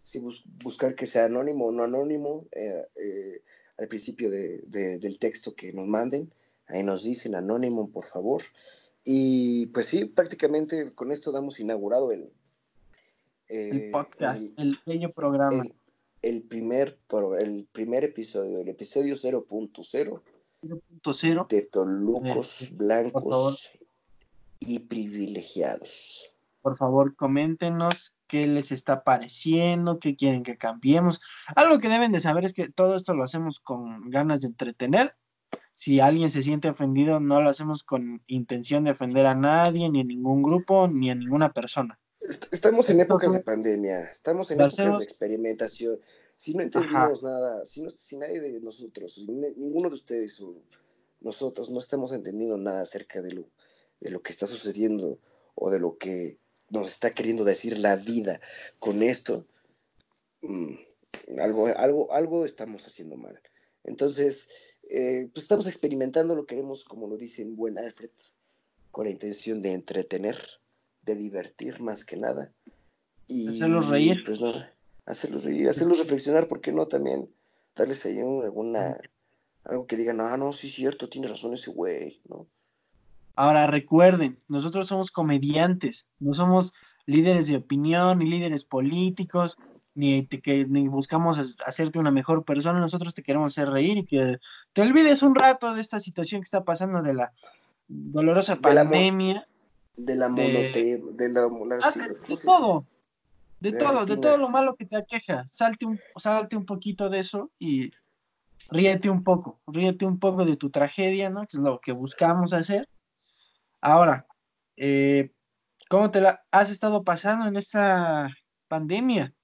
sí, 0.00 0.22
buscar 0.62 0.94
que 0.94 1.06
sea 1.06 1.24
anónimo 1.26 1.66
o 1.66 1.72
no 1.72 1.84
anónimo 1.84 2.46
eh, 2.52 2.86
eh, 2.96 3.42
al 3.78 3.88
principio 3.88 4.30
de, 4.30 4.62
del 4.66 5.18
texto 5.18 5.54
que 5.54 5.72
nos 5.72 5.86
manden. 5.86 6.32
Ahí 6.66 6.82
nos 6.82 7.04
dicen 7.04 7.34
anónimo, 7.34 7.90
por 7.90 8.06
favor. 8.06 8.42
Y 9.04 9.66
pues 9.66 9.88
sí, 9.88 10.06
prácticamente 10.06 10.92
con 10.94 11.12
esto 11.12 11.30
damos 11.30 11.60
inaugurado 11.60 12.10
el... 12.12 12.30
el 13.48 13.90
podcast, 13.90 14.58
el, 14.58 14.78
bello 14.86 15.12
programa 15.12 15.64
el 16.24 16.42
primer, 16.42 16.98
el 17.38 17.68
primer 17.70 18.04
episodio, 18.04 18.60
el 18.60 18.68
episodio 18.68 19.14
0.0 19.14 20.22
de 21.48 21.62
Tolucos 21.62 22.62
eh, 22.62 22.68
Blancos 22.72 23.70
y 24.60 24.78
Privilegiados. 24.78 26.33
Por 26.64 26.78
favor, 26.78 27.14
coméntenos 27.14 28.16
qué 28.26 28.46
les 28.46 28.72
está 28.72 29.04
pareciendo, 29.04 29.98
qué 29.98 30.16
quieren 30.16 30.42
que 30.42 30.56
cambiemos. 30.56 31.20
Algo 31.54 31.78
que 31.78 31.90
deben 31.90 32.10
de 32.10 32.20
saber 32.20 32.46
es 32.46 32.54
que 32.54 32.70
todo 32.70 32.94
esto 32.94 33.12
lo 33.12 33.22
hacemos 33.22 33.60
con 33.60 34.08
ganas 34.08 34.40
de 34.40 34.46
entretener. 34.46 35.14
Si 35.74 36.00
alguien 36.00 36.30
se 36.30 36.40
siente 36.40 36.70
ofendido, 36.70 37.20
no 37.20 37.42
lo 37.42 37.50
hacemos 37.50 37.82
con 37.82 38.22
intención 38.28 38.84
de 38.84 38.92
ofender 38.92 39.26
a 39.26 39.34
nadie, 39.34 39.90
ni 39.90 40.00
a 40.00 40.04
ningún 40.04 40.42
grupo, 40.42 40.88
ni 40.88 41.10
a 41.10 41.14
ninguna 41.14 41.52
persona. 41.52 42.00
Estamos 42.50 42.88
en 42.88 43.00
épocas 43.00 43.34
de 43.34 43.40
pandemia, 43.40 44.04
estamos 44.04 44.50
en 44.50 44.58
épocas 44.58 44.98
de 44.98 45.04
experimentación. 45.04 45.98
Si 46.34 46.54
no 46.54 46.62
entendimos 46.62 47.22
nada, 47.22 47.62
si, 47.66 47.82
no, 47.82 47.90
si 47.90 48.16
nadie 48.16 48.40
de 48.40 48.58
nosotros, 48.62 49.22
ninguno 49.28 49.90
de 49.90 49.96
ustedes 49.96 50.40
o 50.40 50.62
nosotros 51.20 51.68
no 51.68 51.78
estamos 51.78 52.10
entendiendo 52.12 52.56
nada 52.56 52.80
acerca 52.80 53.20
de 53.20 53.32
lo, 53.32 53.50
de 54.00 54.10
lo 54.10 54.22
que 54.22 54.32
está 54.32 54.46
sucediendo 54.46 55.18
o 55.54 55.70
de 55.70 55.78
lo 55.78 55.98
que 55.98 56.38
nos 56.70 56.88
está 56.88 57.10
queriendo 57.10 57.44
decir 57.44 57.78
la 57.78 57.96
vida 57.96 58.40
con 58.78 59.02
esto, 59.02 59.46
mm, 60.42 60.74
algo, 61.38 61.68
algo, 61.68 62.12
algo 62.12 62.44
estamos 62.44 62.86
haciendo 62.86 63.16
mal. 63.16 63.40
Entonces, 63.84 64.48
eh, 64.90 65.28
pues 65.32 65.44
estamos 65.44 65.66
experimentando, 65.66 66.34
lo 66.34 66.46
queremos, 66.46 66.84
como 66.84 67.06
lo 67.06 67.16
dice 67.16 67.42
en 67.42 67.56
buen 67.56 67.78
Alfred, 67.78 68.10
con 68.90 69.04
la 69.04 69.10
intención 69.10 69.62
de 69.62 69.72
entretener 69.72 70.38
de 71.02 71.14
divertir 71.14 71.80
más 71.80 72.04
que 72.04 72.16
nada. 72.16 72.52
Y, 73.26 73.48
hacerlos 73.48 73.88
reír. 73.88 74.22
Pues 74.24 74.40
no, 74.40 74.52
hacerlos 75.06 75.44
reír, 75.44 75.68
hacerlos 75.68 75.98
reflexionar, 75.98 76.48
¿por 76.48 76.60
qué 76.60 76.72
no 76.72 76.86
también 76.86 77.30
darles 77.76 78.04
ahí 78.06 78.20
alguna, 78.20 78.98
algo 79.64 79.86
que 79.86 79.96
digan, 79.96 80.20
ah, 80.20 80.36
no, 80.36 80.52
sí 80.52 80.68
es 80.68 80.74
cierto, 80.74 81.08
tiene 81.08 81.28
razón 81.28 81.54
ese 81.54 81.70
güey, 81.70 82.20
¿no? 82.28 82.46
Ahora 83.36 83.66
recuerden, 83.66 84.38
nosotros 84.48 84.86
somos 84.86 85.10
comediantes, 85.10 86.08
no 86.20 86.34
somos 86.34 86.72
líderes 87.06 87.48
de 87.48 87.56
opinión, 87.56 88.18
ni 88.18 88.26
líderes 88.26 88.64
políticos, 88.64 89.56
ni, 89.94 90.26
que, 90.26 90.66
ni 90.66 90.88
buscamos 90.88 91.56
hacerte 91.64 91.98
una 91.98 92.10
mejor 92.10 92.44
persona, 92.44 92.80
nosotros 92.80 93.14
te 93.14 93.22
queremos 93.22 93.52
hacer 93.52 93.70
reír 93.70 93.98
y 93.98 94.06
que 94.06 94.38
te 94.72 94.82
olvides 94.82 95.22
un 95.22 95.34
rato 95.34 95.74
de 95.74 95.80
esta 95.80 96.00
situación 96.00 96.40
que 96.40 96.46
está 96.46 96.64
pasando 96.64 97.02
de 97.02 97.14
la 97.14 97.32
dolorosa 97.88 98.56
pandemia 98.56 99.46
de 99.96 100.16
la 100.16 100.28
monote, 100.28 101.02
de, 101.12 101.28
la, 101.28 101.44
ah, 101.82 101.92
de, 101.92 102.36
todo, 102.44 102.86
de, 103.60 103.72
todo, 103.72 104.06
de 104.06 104.16
todo 104.16 104.38
lo 104.38 104.48
malo 104.48 104.74
que 104.76 104.86
te 104.86 104.96
aqueja. 104.96 105.46
Salte 105.48 105.86
un, 105.86 106.00
salte 106.16 106.56
un 106.56 106.66
poquito 106.66 107.10
de 107.10 107.20
eso 107.20 107.50
y 107.58 107.92
ríete 108.70 109.08
un 109.08 109.22
poco, 109.22 109.60
ríete 109.66 110.04
un 110.04 110.18
poco 110.18 110.44
de 110.44 110.56
tu 110.56 110.70
tragedia, 110.70 111.30
¿no? 111.30 111.42
Que 111.42 111.56
es 111.56 111.62
lo 111.62 111.80
que 111.80 111.92
buscamos 111.92 112.52
hacer. 112.52 112.88
Ahora, 113.86 114.26
eh, 114.76 115.30
¿cómo 115.88 116.10
te 116.10 116.20
la 116.20 116.44
has 116.50 116.70
estado 116.70 117.04
pasando 117.04 117.46
en 117.46 117.56
esta 117.56 118.30
pandemia? 118.68 119.34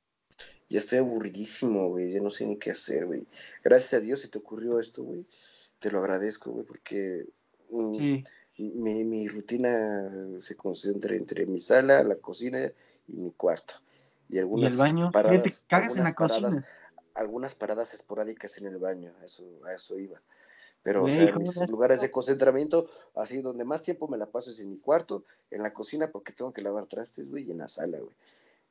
Ya 0.68 0.78
estoy 0.78 0.98
aburridísimo, 0.98 1.88
güey, 1.88 2.12
ya 2.12 2.20
no 2.20 2.30
sé 2.30 2.46
ni 2.46 2.56
qué 2.56 2.70
hacer, 2.70 3.06
güey. 3.06 3.26
Gracias 3.62 3.94
a 3.94 4.00
Dios 4.00 4.20
se 4.20 4.28
te 4.28 4.38
ocurrió 4.38 4.78
esto, 4.78 5.02
güey. 5.02 5.26
Te 5.78 5.90
lo 5.90 5.98
agradezco, 6.00 6.50
güey, 6.50 6.66
porque... 6.66 7.26
Mm, 7.70 7.94
sí 7.94 8.24
mi, 8.60 9.04
mi, 9.04 9.28
rutina 9.28 10.10
se 10.38 10.56
concentra 10.56 11.16
entre 11.16 11.46
mi 11.46 11.58
sala, 11.58 12.02
la 12.02 12.16
cocina 12.16 12.70
y 13.08 13.12
mi 13.16 13.32
cuarto. 13.32 13.74
Y 14.28 14.38
algunas 14.38 14.72
el 14.72 14.78
baño? 14.78 15.10
paradas, 15.10 15.64
algunas 15.68 15.96
en 15.96 16.04
la 16.04 16.12
paradas, 16.12 16.42
cocina? 16.42 16.68
algunas 17.14 17.54
paradas 17.54 17.94
esporádicas 17.94 18.58
en 18.58 18.66
el 18.66 18.78
baño, 18.78 19.12
eso, 19.24 19.44
a 19.66 19.72
eso 19.72 19.98
iba. 19.98 20.20
Pero, 20.82 21.04
o 21.04 21.08
sea, 21.08 21.36
mis 21.36 21.70
lugares 21.70 22.00
de 22.00 22.10
concentramiento, 22.10 22.88
así 23.14 23.42
donde 23.42 23.64
más 23.64 23.82
tiempo 23.82 24.08
me 24.08 24.16
la 24.16 24.26
paso 24.26 24.50
es 24.50 24.60
en 24.60 24.70
mi 24.70 24.78
cuarto, 24.78 25.24
en 25.50 25.62
la 25.62 25.74
cocina, 25.74 26.10
porque 26.10 26.32
tengo 26.32 26.52
que 26.52 26.62
lavar 26.62 26.86
trastes, 26.86 27.28
güey, 27.28 27.44
y 27.44 27.50
en 27.50 27.58
la 27.58 27.68
sala, 27.68 27.98
güey. 27.98 28.14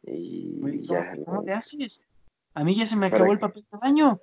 Y 0.04 0.88
ya. 0.88 1.16
¿Cómo 1.26 1.44
te 1.44 1.52
haces? 1.52 2.02
A 2.56 2.64
mí 2.64 2.76
ya 2.76 2.86
se 2.86 2.96
me 2.96 3.08
acabó 3.08 3.32
el 3.32 3.40
papel 3.40 3.66
de 3.72 3.78
baño. 3.78 4.20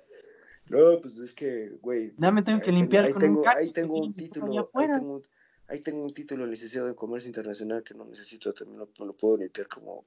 No, 0.69 0.99
pues 1.01 1.17
es 1.17 1.33
que, 1.33 1.69
güey. 1.81 2.13
Ya 2.17 2.31
me 2.31 2.41
tengo 2.41 2.59
que 2.59 2.73
limpiar 2.73 3.09
con 3.11 3.21
tengo, 3.21 3.41
un 3.41 3.47
Ahí 3.47 3.71
tengo 3.71 3.99
un 3.99 4.13
título, 4.13 4.69
ahí 4.75 4.87
tengo, 4.93 5.21
Ahí 5.69 5.79
tengo 5.81 6.03
un 6.03 6.13
título 6.13 6.45
licenciado 6.45 6.87
en 6.87 6.93
comercio 6.93 7.27
internacional 7.27 7.83
que 7.83 7.93
no 7.93 8.05
necesito, 8.05 8.53
también 8.53 8.79
lo, 8.79 9.05
lo 9.05 9.13
puedo 9.13 9.37
limpiar 9.37 9.67
como 9.67 10.05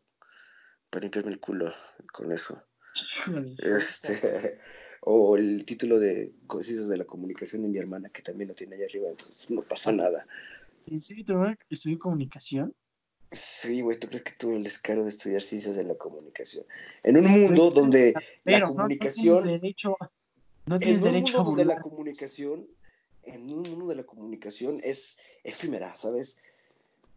para 0.90 1.02
limpiarme 1.02 1.32
el 1.32 1.40
culo 1.40 1.72
con 2.12 2.32
eso. 2.32 2.62
este, 3.58 4.58
o 5.00 5.36
el 5.36 5.64
título 5.64 5.98
de 5.98 6.32
Ciencias 6.48 6.88
de 6.88 6.98
la 6.98 7.04
Comunicación 7.04 7.62
de 7.62 7.68
mi 7.68 7.78
hermana, 7.78 8.10
que 8.10 8.22
también 8.22 8.48
lo 8.48 8.54
tiene 8.54 8.76
allá 8.76 8.86
arriba, 8.86 9.08
entonces 9.08 9.50
no 9.50 9.62
pasa 9.62 9.92
nada. 9.92 10.26
¿En 10.86 11.00
serio 11.00 11.24
estudió 11.70 11.98
comunicación? 11.98 12.74
Sí, 13.32 13.80
güey, 13.80 13.98
¿tú 13.98 14.08
crees 14.08 14.24
que 14.24 14.32
tuve 14.32 14.56
el 14.56 14.64
descaro 14.64 15.04
de 15.04 15.08
estudiar 15.08 15.42
ciencias 15.42 15.76
de 15.76 15.84
la 15.84 15.94
comunicación? 15.94 16.66
En 17.02 17.16
un 17.16 17.26
mundo 17.26 17.70
donde 17.70 18.12
la 18.44 18.66
comunicación... 18.66 19.36
No 19.36 19.42
tienes 19.42 19.60
derecho, 19.60 19.96
no 20.66 20.78
tienes 20.78 21.02
derecho 21.02 21.40
a 21.40 21.44
donde 21.44 21.64
la 21.64 21.80
comunicación, 21.80 22.68
en 23.22 23.42
un 23.52 23.62
mundo 23.62 23.86
de 23.86 23.94
la 23.94 24.04
comunicación 24.04 24.80
es 24.82 25.18
efímera, 25.44 25.96
¿sabes? 25.96 26.38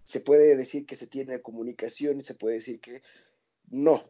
Se 0.03 0.19
puede 0.19 0.55
decir 0.55 0.85
que 0.85 0.95
se 0.95 1.07
tiene 1.07 1.41
comunicación 1.41 2.19
y 2.19 2.23
se 2.23 2.35
puede 2.35 2.55
decir 2.55 2.79
que 2.79 3.01
no, 3.71 4.03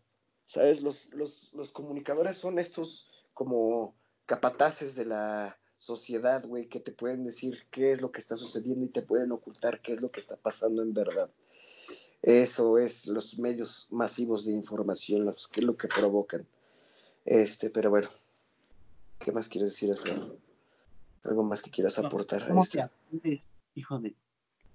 ¿sabes? 0.46 0.82
Los, 0.82 1.14
los, 1.14 1.54
los 1.54 1.72
comunicadores 1.72 2.38
son 2.38 2.60
estos 2.60 3.23
como 3.34 3.96
capataces 4.26 4.96
de 4.96 5.06
la 5.06 5.58
sociedad, 5.78 6.46
güey, 6.46 6.68
que 6.68 6.80
te 6.80 6.92
pueden 6.92 7.24
decir 7.24 7.68
qué 7.70 7.92
es 7.92 8.02
lo 8.02 8.12
que 8.12 8.20
está 8.20 8.36
sucediendo 8.36 8.86
y 8.86 8.90
te 8.90 9.02
pueden 9.02 9.32
ocultar 9.32 9.82
qué 9.82 9.94
es 9.94 10.02
lo 10.02 10.12
que 10.12 10.20
está 10.20 10.38
pasando 10.38 10.82
en 10.82 10.94
verdad. 10.94 11.30
Eso 12.22 12.78
es 12.78 13.08
los 13.08 13.38
medios 13.38 13.88
masivos 13.92 14.46
de 14.46 14.54
información, 14.54 15.26
los 15.26 15.50
que 15.50 15.62
lo 15.62 15.76
que 15.76 15.90
provocan. 15.90 16.48
Este, 17.26 17.70
pero 17.70 17.90
bueno, 17.90 18.08
¿qué 19.20 19.34
más 19.34 19.50
quieres 19.50 19.72
decir, 19.72 19.92
Alfredo? 19.92 20.38
¿Algo 21.26 21.44
más 21.44 21.62
que 21.62 21.70
quieras 21.70 22.00
aportar 22.00 22.44
a 22.44 22.62
esto? 22.62 22.90
hijo 23.76 24.00
de, 24.00 24.16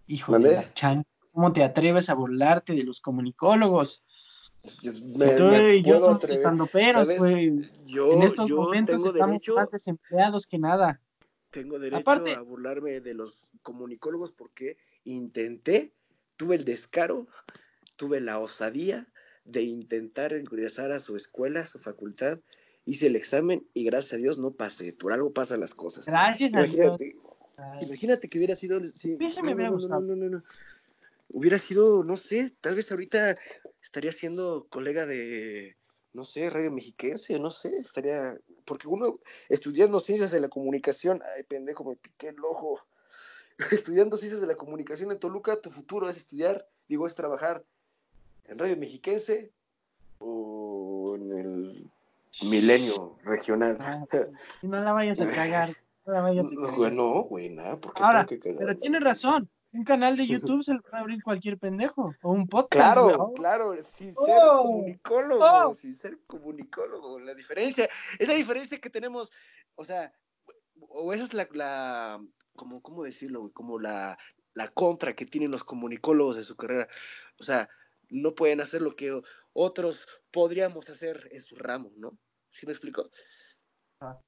hijo 0.06 0.38
de 0.38 0.56
la 0.56 0.74
chan, 0.74 1.06
¿cómo 1.32 1.52
te 1.52 1.62
atreves 1.62 2.10
a 2.10 2.14
burlarte 2.14 2.74
de 2.74 2.84
los 2.84 3.00
comunicólogos? 3.00 4.02
Yo, 4.82 4.92
me, 5.16 5.82
yo 5.82 6.00
somos 6.00 6.24
estando 6.24 6.66
peros, 6.66 7.08
güey. 7.16 7.46
en 7.46 8.22
estos 8.22 8.50
momentos 8.50 9.04
estamos 9.04 9.40
más 9.54 9.70
desempleados 9.70 10.46
que 10.46 10.58
nada. 10.58 11.00
Tengo 11.50 11.78
derecho 11.78 12.10
a 12.10 12.40
burlarme 12.42 13.00
de 13.00 13.14
los 13.14 13.50
comunicólogos 13.62 14.32
porque 14.32 14.76
intenté 15.04 15.92
tuve 16.38 16.56
el 16.56 16.64
descaro, 16.64 17.26
tuve 17.96 18.20
la 18.20 18.38
osadía 18.38 19.06
de 19.44 19.62
intentar 19.62 20.32
ingresar 20.32 20.92
a 20.92 21.00
su 21.00 21.16
escuela, 21.16 21.60
a 21.60 21.66
su 21.66 21.78
facultad, 21.78 22.38
hice 22.84 23.08
el 23.08 23.16
examen 23.16 23.66
y 23.74 23.84
gracias 23.84 24.14
a 24.14 24.16
Dios 24.16 24.38
no 24.38 24.52
pasé. 24.52 24.92
Por 24.92 25.12
algo 25.12 25.32
pasan 25.32 25.60
las 25.60 25.74
cosas. 25.74 26.06
Gracias 26.06 26.52
imagínate, 26.52 26.88
a 26.88 26.96
Dios. 26.96 27.82
Imagínate 27.82 28.28
que 28.28 28.38
hubiera 28.38 28.54
sido. 28.54 28.82
Sí, 28.84 29.16
me 29.42 29.54
hubiera 29.54 29.70
gustado. 29.70 30.00
No, 30.00 30.16
no, 30.16 30.28
no, 30.28 30.42
Hubiera 31.30 31.58
sido, 31.58 32.04
no 32.04 32.16
sé, 32.16 32.54
tal 32.62 32.74
vez 32.74 32.90
ahorita 32.90 33.34
estaría 33.82 34.12
siendo 34.12 34.66
colega 34.68 35.06
de, 35.06 35.76
no 36.12 36.24
sé, 36.24 36.50
Radio 36.50 36.70
Mexiquense, 36.70 37.38
no 37.38 37.50
sé, 37.50 37.76
estaría. 37.76 38.36
Porque 38.64 38.88
uno 38.88 39.18
estudiando 39.48 40.00
ciencias 40.00 40.30
de 40.30 40.40
la 40.40 40.48
comunicación, 40.48 41.22
ay, 41.36 41.42
pendejo, 41.44 41.84
me 41.84 41.96
piqué 41.96 42.28
el 42.28 42.44
ojo. 42.44 42.80
estudiando 43.70 44.16
ciencias 44.16 44.40
de 44.40 44.46
la 44.46 44.56
comunicación 44.56 45.10
en 45.10 45.18
Toluca, 45.18 45.60
tu 45.60 45.70
futuro 45.70 46.08
es 46.08 46.16
estudiar, 46.16 46.66
digo, 46.88 47.06
es 47.06 47.14
trabajar 47.14 47.64
en 48.44 48.58
Radio 48.58 48.76
Mexiquense 48.76 49.50
o 50.18 51.16
en 51.16 51.38
el 51.38 51.90
Milenio 52.50 53.16
Regional. 53.24 53.76
Ah, 53.80 54.04
no 54.62 54.82
la 54.82 54.92
vayas 54.92 55.20
a 55.20 55.28
cagar. 55.28 55.70
No 56.06 56.12
la 56.12 56.20
vayas 56.20 56.46
a 56.46 56.70
cagar. 56.70 56.92
No, 56.92 57.22
güey, 57.22 57.50
nada, 57.50 57.76
porque 57.76 58.02
Ahora, 58.02 58.26
tengo 58.26 58.42
que 58.42 58.48
cagar? 58.50 58.66
Pero 58.66 58.78
tienes 58.78 59.02
razón. 59.02 59.48
Un 59.78 59.84
canal 59.84 60.16
de 60.16 60.26
YouTube 60.42 60.64
se 60.64 60.74
lo 60.74 60.82
puede 60.82 60.98
abrir 60.98 61.22
cualquier 61.22 61.56
pendejo. 61.56 62.12
O 62.22 62.32
un 62.32 62.48
podcast. 62.48 62.94
Claro, 62.94 63.32
claro, 63.34 63.82
sin 63.84 64.12
ser 64.12 64.36
oh. 64.42 64.62
comunicólogo. 64.62 65.44
Oh. 65.44 65.74
Sin 65.74 65.94
ser 65.94 66.18
comunicólogo. 66.26 67.20
La 67.20 67.32
diferencia, 67.32 67.88
es 68.18 68.26
la 68.26 68.34
diferencia 68.34 68.80
que 68.80 68.90
tenemos. 68.90 69.30
O 69.76 69.84
sea, 69.84 70.12
o 70.80 71.12
esa 71.12 71.22
es 71.22 71.32
la, 71.32 71.48
la 71.52 72.20
como, 72.56 72.82
¿cómo 72.82 73.04
decirlo, 73.04 73.52
Como 73.52 73.78
la, 73.78 74.18
la 74.54 74.68
contra 74.68 75.14
que 75.14 75.26
tienen 75.26 75.52
los 75.52 75.62
comunicólogos 75.62 76.34
de 76.34 76.42
su 76.42 76.56
carrera. 76.56 76.88
O 77.38 77.44
sea, 77.44 77.68
no 78.10 78.34
pueden 78.34 78.60
hacer 78.60 78.82
lo 78.82 78.96
que 78.96 79.22
otros 79.52 80.08
podríamos 80.32 80.90
hacer 80.90 81.28
en 81.30 81.40
su 81.40 81.54
ramo, 81.54 81.92
¿no? 81.96 82.18
¿Sí 82.50 82.66
me 82.66 82.72
explico? 82.72 83.08
Ah. 84.00 84.18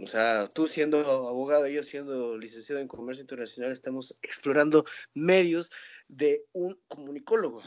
O 0.00 0.06
sea, 0.06 0.48
tú 0.48 0.68
siendo 0.68 0.98
abogado 1.28 1.66
y 1.66 1.74
yo 1.74 1.82
siendo 1.82 2.38
licenciado 2.38 2.80
en 2.80 2.88
comercio 2.88 3.22
internacional, 3.22 3.72
estamos 3.72 4.16
explorando 4.22 4.84
medios 5.14 5.70
de 6.06 6.44
un 6.52 6.80
comunicólogo. 6.88 7.62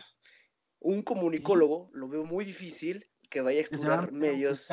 Un 0.80 1.04
comunicólogo 1.04 1.90
lo 1.94 2.08
veo 2.08 2.24
muy 2.24 2.46
difícil 2.46 3.08
que 3.30 3.42
vaya 3.42 3.60
a 3.60 3.62
explorar 3.62 4.12
medios 4.12 4.70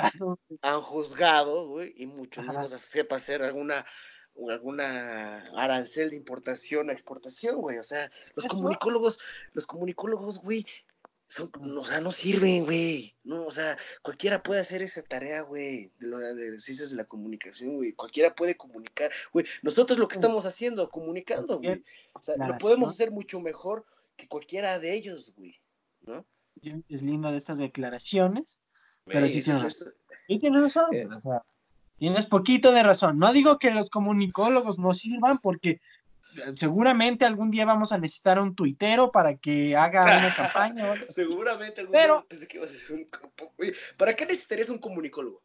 han 0.63 0.81
juzgado, 0.81 1.69
güey, 1.69 1.95
y 1.97 2.07
mucho 2.07 2.43
menos 2.43 2.71
sepa 2.81 3.17
hacer 3.17 3.43
alguna 3.43 3.87
alguna 4.49 5.49
arancel 5.57 6.11
de 6.11 6.17
importación 6.17 6.91
a 6.91 6.93
exportación, 6.93 7.57
güey. 7.61 7.79
O 7.79 7.83
sea, 7.83 8.11
los 8.35 8.47
comunicólogos, 8.47 9.19
los 9.53 9.67
comunicólogos, 9.67 10.39
güey, 10.39 10.65
son, 11.29 11.51
o 11.77 11.85
sea, 11.85 12.01
no 12.01 12.11
sirven, 12.11 12.65
güey. 12.65 13.15
No, 13.23 13.45
o 13.45 13.51
sea, 13.51 13.77
cualquiera 14.03 14.43
puede 14.43 14.61
hacer 14.61 14.83
esa 14.83 15.03
tarea, 15.03 15.43
güey, 15.43 15.93
de, 15.99 16.07
lo, 16.07 16.19
de 16.19 16.59
ciencias 16.59 16.91
de 16.91 16.97
la 16.97 17.05
comunicación, 17.05 17.77
güey. 17.77 17.93
Cualquiera 17.93 18.35
puede 18.35 18.57
comunicar, 18.57 19.13
güey. 19.33 19.45
Nosotros 19.63 19.99
lo 19.99 20.09
que 20.09 20.15
estamos 20.15 20.47
haciendo, 20.47 20.91
comunicando, 20.91 21.59
güey. 21.59 21.85
O 22.15 22.23
sea, 22.23 22.37
lo 22.37 22.57
podemos 22.59 22.91
hacer 22.91 23.11
mucho 23.11 23.41
mejor 23.41 23.85
que 24.17 24.27
cualquiera 24.27 24.79
de 24.79 24.95
ellos, 24.95 25.33
güey, 25.37 25.55
¿no? 26.01 26.25
Es 26.89 27.03
lindo 27.03 27.31
de 27.31 27.37
estas 27.37 27.59
declaraciones, 27.59 28.59
pero 29.05 29.29
sí 29.29 29.43
tienes 29.43 29.63
razón. 29.63 29.93
Sí 30.27 30.39
tienes 30.39 30.63
razón, 30.63 31.13
o 31.13 31.21
sea, 31.21 31.43
Tienes 31.99 32.27
poquito 32.27 32.71
de 32.71 32.85
razón. 32.85 33.19
No 33.19 33.33
digo 33.33 33.59
que 33.59 33.73
los 33.73 33.91
comunicólogos 33.91 34.79
no 34.79 34.95
sirvan 34.95 35.39
porque 35.39 35.81
seguramente 36.55 37.25
algún 37.25 37.51
día 37.51 37.65
vamos 37.65 37.93
a 37.93 37.99
necesitar 37.99 38.39
un 38.39 38.55
tuitero 38.55 39.11
para 39.11 39.37
que 39.37 39.77
haga 39.77 40.03
una 40.03 40.35
campaña. 40.37 40.95
seguramente 41.09 41.81
algún 41.81 41.93
Pero... 41.93 42.27
día 42.29 42.47
que 42.47 42.59
a 42.61 42.69
ser 42.69 42.93
un... 42.93 43.09
¿Para 43.97 44.15
qué 44.15 44.27
necesitarías 44.27 44.69
un 44.69 44.79
comunicólogo? 44.79 45.43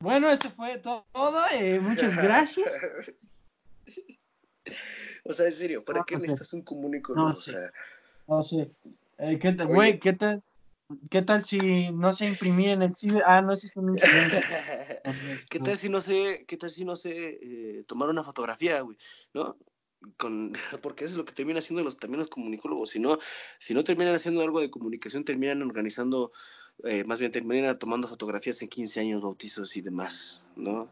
Bueno, 0.00 0.30
eso 0.30 0.50
fue 0.50 0.78
todo. 0.78 1.04
Eh, 1.52 1.80
muchas 1.80 2.16
gracias. 2.16 2.78
o 5.24 5.32
sea, 5.32 5.46
en 5.46 5.52
serio, 5.52 5.84
¿para 5.84 6.04
qué 6.06 6.16
necesitas 6.16 6.52
un 6.52 6.62
comunicólogo? 6.62 7.28
No 7.28 7.34
sé. 7.34 7.52
No 8.28 8.42
sé. 8.42 8.70
Eh, 9.18 9.38
¿qué, 9.38 9.50
güey, 9.52 9.98
¿qué 9.98 10.12
tal? 10.12 10.42
¿Qué 11.10 11.22
tal 11.22 11.44
si 11.44 11.90
no 11.92 12.12
se 12.12 12.26
imprimía 12.26 12.72
en 12.72 12.82
el 12.82 12.94
ciber? 12.94 13.22
Ah, 13.26 13.42
no, 13.42 13.52
es 13.52 13.70
un 13.76 13.94
¿Qué 15.50 15.60
tal 15.60 15.76
si 15.76 15.88
no 15.88 16.00
sé, 16.00 16.44
qué 16.48 16.56
tal 16.56 16.70
si 16.70 16.84
no 16.84 16.96
sé 16.96 17.38
eh, 17.42 17.84
tomar 17.86 18.08
una 18.08 18.24
fotografía, 18.24 18.80
güey? 18.80 18.96
¿No? 19.34 19.58
Con, 20.16 20.52
porque 20.82 21.04
eso 21.04 21.12
es 21.12 21.18
lo 21.18 21.24
que 21.26 21.34
terminan 21.34 21.58
haciendo 21.58 21.84
los, 21.84 21.98
también 21.98 22.20
los 22.20 22.28
comunicólogos. 22.28 22.90
Si 22.90 23.00
no, 23.00 23.18
si 23.58 23.74
no 23.74 23.84
terminan 23.84 24.14
haciendo 24.14 24.42
algo 24.42 24.60
de 24.60 24.70
comunicación, 24.70 25.24
terminan 25.24 25.60
organizando, 25.62 26.32
eh, 26.84 27.04
más 27.04 27.20
bien 27.20 27.32
terminan 27.32 27.78
tomando 27.78 28.08
fotografías 28.08 28.62
en 28.62 28.68
15 28.68 29.00
años, 29.00 29.20
bautizos 29.20 29.76
y 29.76 29.82
demás, 29.82 30.46
¿no? 30.56 30.90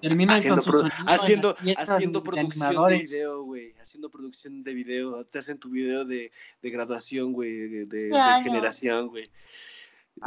Termina 0.00 0.34
haciendo, 0.34 0.62
haciendo, 1.06 1.56
haciendo 1.76 2.22
producción 2.22 2.86
de 2.86 2.98
video, 2.98 3.42
güey. 3.42 3.74
Haciendo 3.80 4.10
producción 4.10 4.62
de 4.62 4.74
video. 4.74 5.24
Te 5.24 5.38
hacen 5.38 5.58
tu 5.58 5.70
video 5.70 6.04
de, 6.04 6.32
de 6.62 6.70
graduación, 6.70 7.32
güey. 7.32 7.86
De, 7.86 8.10
generación, 8.42 9.08
güey. 9.08 9.24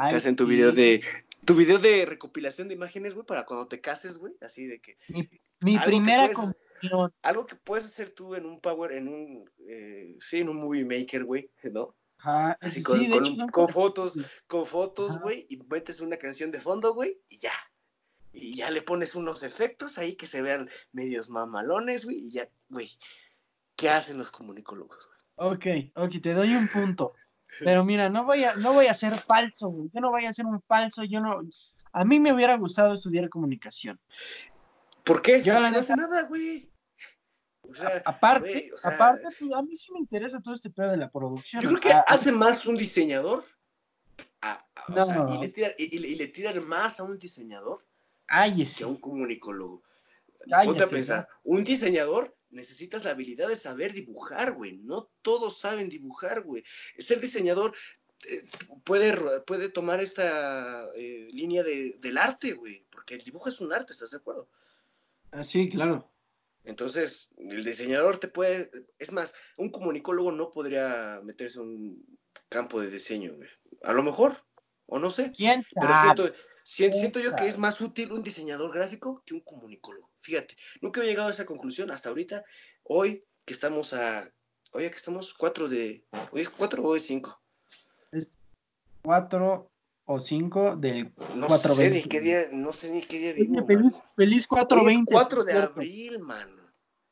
Te 0.09 0.15
hacen 0.15 0.35
tu 0.35 0.45
video 0.45 0.71
de. 0.71 1.03
Tu 1.43 1.55
video 1.55 1.79
de 1.79 2.05
recopilación 2.05 2.67
de 2.67 2.75
imágenes, 2.75 3.15
güey, 3.15 3.25
para 3.25 3.45
cuando 3.45 3.67
te 3.67 3.81
cases, 3.81 4.17
güey. 4.19 4.33
Así 4.41 4.65
de 4.67 4.79
que. 4.79 4.97
Mi, 5.59 5.77
primera 5.79 6.29
Algo 7.23 7.45
que 7.45 7.55
puedes 7.55 7.85
hacer 7.85 8.11
tú 8.11 8.35
en 8.35 8.45
un 8.45 8.61
Power, 8.61 8.91
en 8.91 9.07
un. 9.07 9.49
Eh, 9.67 10.15
sí, 10.19 10.39
en 10.39 10.49
un 10.49 10.57
Movie 10.57 10.85
Maker, 10.85 11.23
güey, 11.23 11.49
¿no? 11.71 11.95
Así 12.23 12.83
con, 12.83 12.99
con, 13.49 13.67
fotos, 13.67 14.19
con 14.45 14.67
fotos, 14.67 15.19
güey, 15.19 15.47
y 15.49 15.57
metes 15.57 16.01
una 16.01 16.17
canción 16.17 16.51
de 16.51 16.59
fondo, 16.59 16.93
güey, 16.93 17.19
y 17.27 17.39
ya, 17.39 17.51
y 18.33 18.55
ya 18.55 18.69
le 18.69 18.81
pones 18.81 19.15
unos 19.15 19.43
efectos 19.43 19.97
ahí 19.97 20.15
que 20.15 20.27
se 20.27 20.41
vean 20.41 20.69
medios 20.91 21.29
mamalones, 21.29 22.05
güey, 22.05 22.17
y 22.17 22.31
ya, 22.31 22.49
güey, 22.69 22.89
¿qué 23.75 23.89
hacen 23.89 24.17
los 24.17 24.31
comunicólogos? 24.31 25.09
Ok, 25.35 25.65
ok, 25.95 26.11
te 26.21 26.33
doy 26.33 26.55
un 26.55 26.67
punto. 26.67 27.13
Pero 27.59 27.83
mira, 27.83 28.09
no 28.09 28.23
voy 28.23 28.43
a, 28.43 28.55
no 28.55 28.73
voy 28.73 28.87
a 28.87 28.93
ser 28.93 29.17
falso, 29.17 29.69
güey. 29.69 29.89
Yo 29.93 29.99
no 29.99 30.09
voy 30.09 30.25
a 30.25 30.33
ser 30.33 30.45
un 30.45 30.61
falso, 30.61 31.03
yo 31.03 31.19
no. 31.19 31.41
A 31.91 32.05
mí 32.05 32.19
me 32.19 32.31
hubiera 32.31 32.55
gustado 32.55 32.93
estudiar 32.93 33.29
comunicación. 33.29 33.99
¿Por 35.03 35.21
qué? 35.21 35.41
Yo 35.43 35.59
no 35.59 35.77
hace 35.77 35.95
nada, 35.95 36.23
güey. 36.23 36.71
O 37.69 37.75
sea, 37.75 38.01
aparte, 38.05 38.69
aparte, 38.83 39.27
pues, 39.37 39.51
a 39.53 39.61
mí 39.61 39.75
sí 39.75 39.91
me 39.91 39.99
interesa 39.99 40.41
todo 40.41 40.53
este 40.53 40.69
pedo 40.69 40.91
de 40.91 40.97
la 40.97 41.09
producción. 41.09 41.61
Yo 41.61 41.69
creo 41.69 41.79
que 41.81 41.93
hace 42.07 42.31
más 42.31 42.65
un 42.65 42.77
diseñador. 42.77 43.45
y, 44.87 45.37
le 45.37 45.49
tiran, 45.49 45.71
y, 45.77 46.15
le 46.15 46.27
tiran 46.27 46.67
más 46.67 46.99
a 46.99 47.03
un 47.03 47.19
diseñador 47.19 47.85
Cállese. 48.31 48.79
Que 48.79 48.85
un 48.85 48.97
comunicólogo. 48.97 49.83
Ponte 50.65 50.83
a 50.83 50.89
pensar, 50.89 51.27
un 51.43 51.63
diseñador 51.63 52.35
necesitas 52.49 53.03
la 53.03 53.11
habilidad 53.11 53.47
de 53.49 53.55
saber 53.55 53.93
dibujar, 53.93 54.53
güey. 54.53 54.77
No 54.77 55.09
todos 55.21 55.59
saben 55.59 55.89
dibujar, 55.89 56.41
güey. 56.41 56.63
Ser 56.97 57.19
diseñador 57.19 57.75
eh, 58.27 58.43
puede, 58.83 59.41
puede 59.41 59.69
tomar 59.69 60.01
esta 60.01 60.87
eh, 60.95 61.27
línea 61.31 61.63
de, 61.63 61.97
del 61.99 62.17
arte, 62.17 62.53
güey. 62.53 62.85
Porque 62.89 63.15
el 63.15 63.23
dibujo 63.23 63.49
es 63.49 63.59
un 63.61 63.73
arte, 63.73 63.93
¿estás 63.93 64.11
de 64.11 64.17
acuerdo? 64.17 64.49
Ah, 65.31 65.43
sí, 65.43 65.69
claro. 65.69 66.09
Entonces, 66.63 67.29
el 67.37 67.63
diseñador 67.63 68.17
te 68.17 68.27
puede, 68.27 68.69
es 68.99 69.11
más, 69.11 69.33
un 69.57 69.71
comunicólogo 69.71 70.31
no 70.31 70.51
podría 70.51 71.19
meterse 71.23 71.59
en 71.59 71.65
un 71.65 72.19
campo 72.49 72.79
de 72.79 72.91
diseño, 72.91 73.33
A 73.83 73.93
lo 73.93 74.03
mejor, 74.03 74.43
o 74.85 74.99
no 74.99 75.09
sé. 75.09 75.31
¿Quién 75.31 75.63
Pero 75.73 75.93
siento, 76.01 76.33
siento, 76.71 77.19
yo 77.19 77.35
que 77.35 77.47
es 77.47 77.57
más 77.57 77.81
útil 77.81 78.11
un 78.13 78.23
diseñador 78.23 78.73
gráfico 78.73 79.21
que 79.25 79.33
un 79.33 79.41
comunicólogo. 79.41 80.09
Fíjate, 80.19 80.55
nunca 80.81 81.01
he 81.01 81.05
llegado 81.05 81.27
a 81.27 81.31
esa 81.31 81.45
conclusión 81.45 81.91
hasta 81.91 82.09
ahorita. 82.09 82.45
Hoy 82.83 83.25
que 83.45 83.53
estamos 83.53 83.93
a, 83.93 84.31
hoy 84.71 84.89
que 84.89 84.95
estamos 84.95 85.33
4 85.33 85.67
de, 85.67 86.05
hoy 86.31 86.41
es 86.41 86.49
4 86.49 86.81
o 86.81 86.87
hoy 86.87 86.97
es 86.97 87.05
5. 87.05 87.41
Es 88.11 88.39
4 89.03 89.71
o 90.05 90.19
5 90.19 90.75
del 90.77 91.13
no 91.35 91.49
Sé 91.57 91.89
ni 91.89 92.03
qué 92.03 92.21
día, 92.21 92.47
no 92.51 92.71
sé 92.71 92.89
ni 92.89 93.01
qué 93.01 93.19
día 93.19 93.33
vivo. 93.33 93.65
Feliz, 93.65 94.03
feliz 94.15 94.47
420. 94.47 95.11
4 95.11 95.43
de 95.43 95.53
abril, 95.53 96.19
man. 96.19 96.55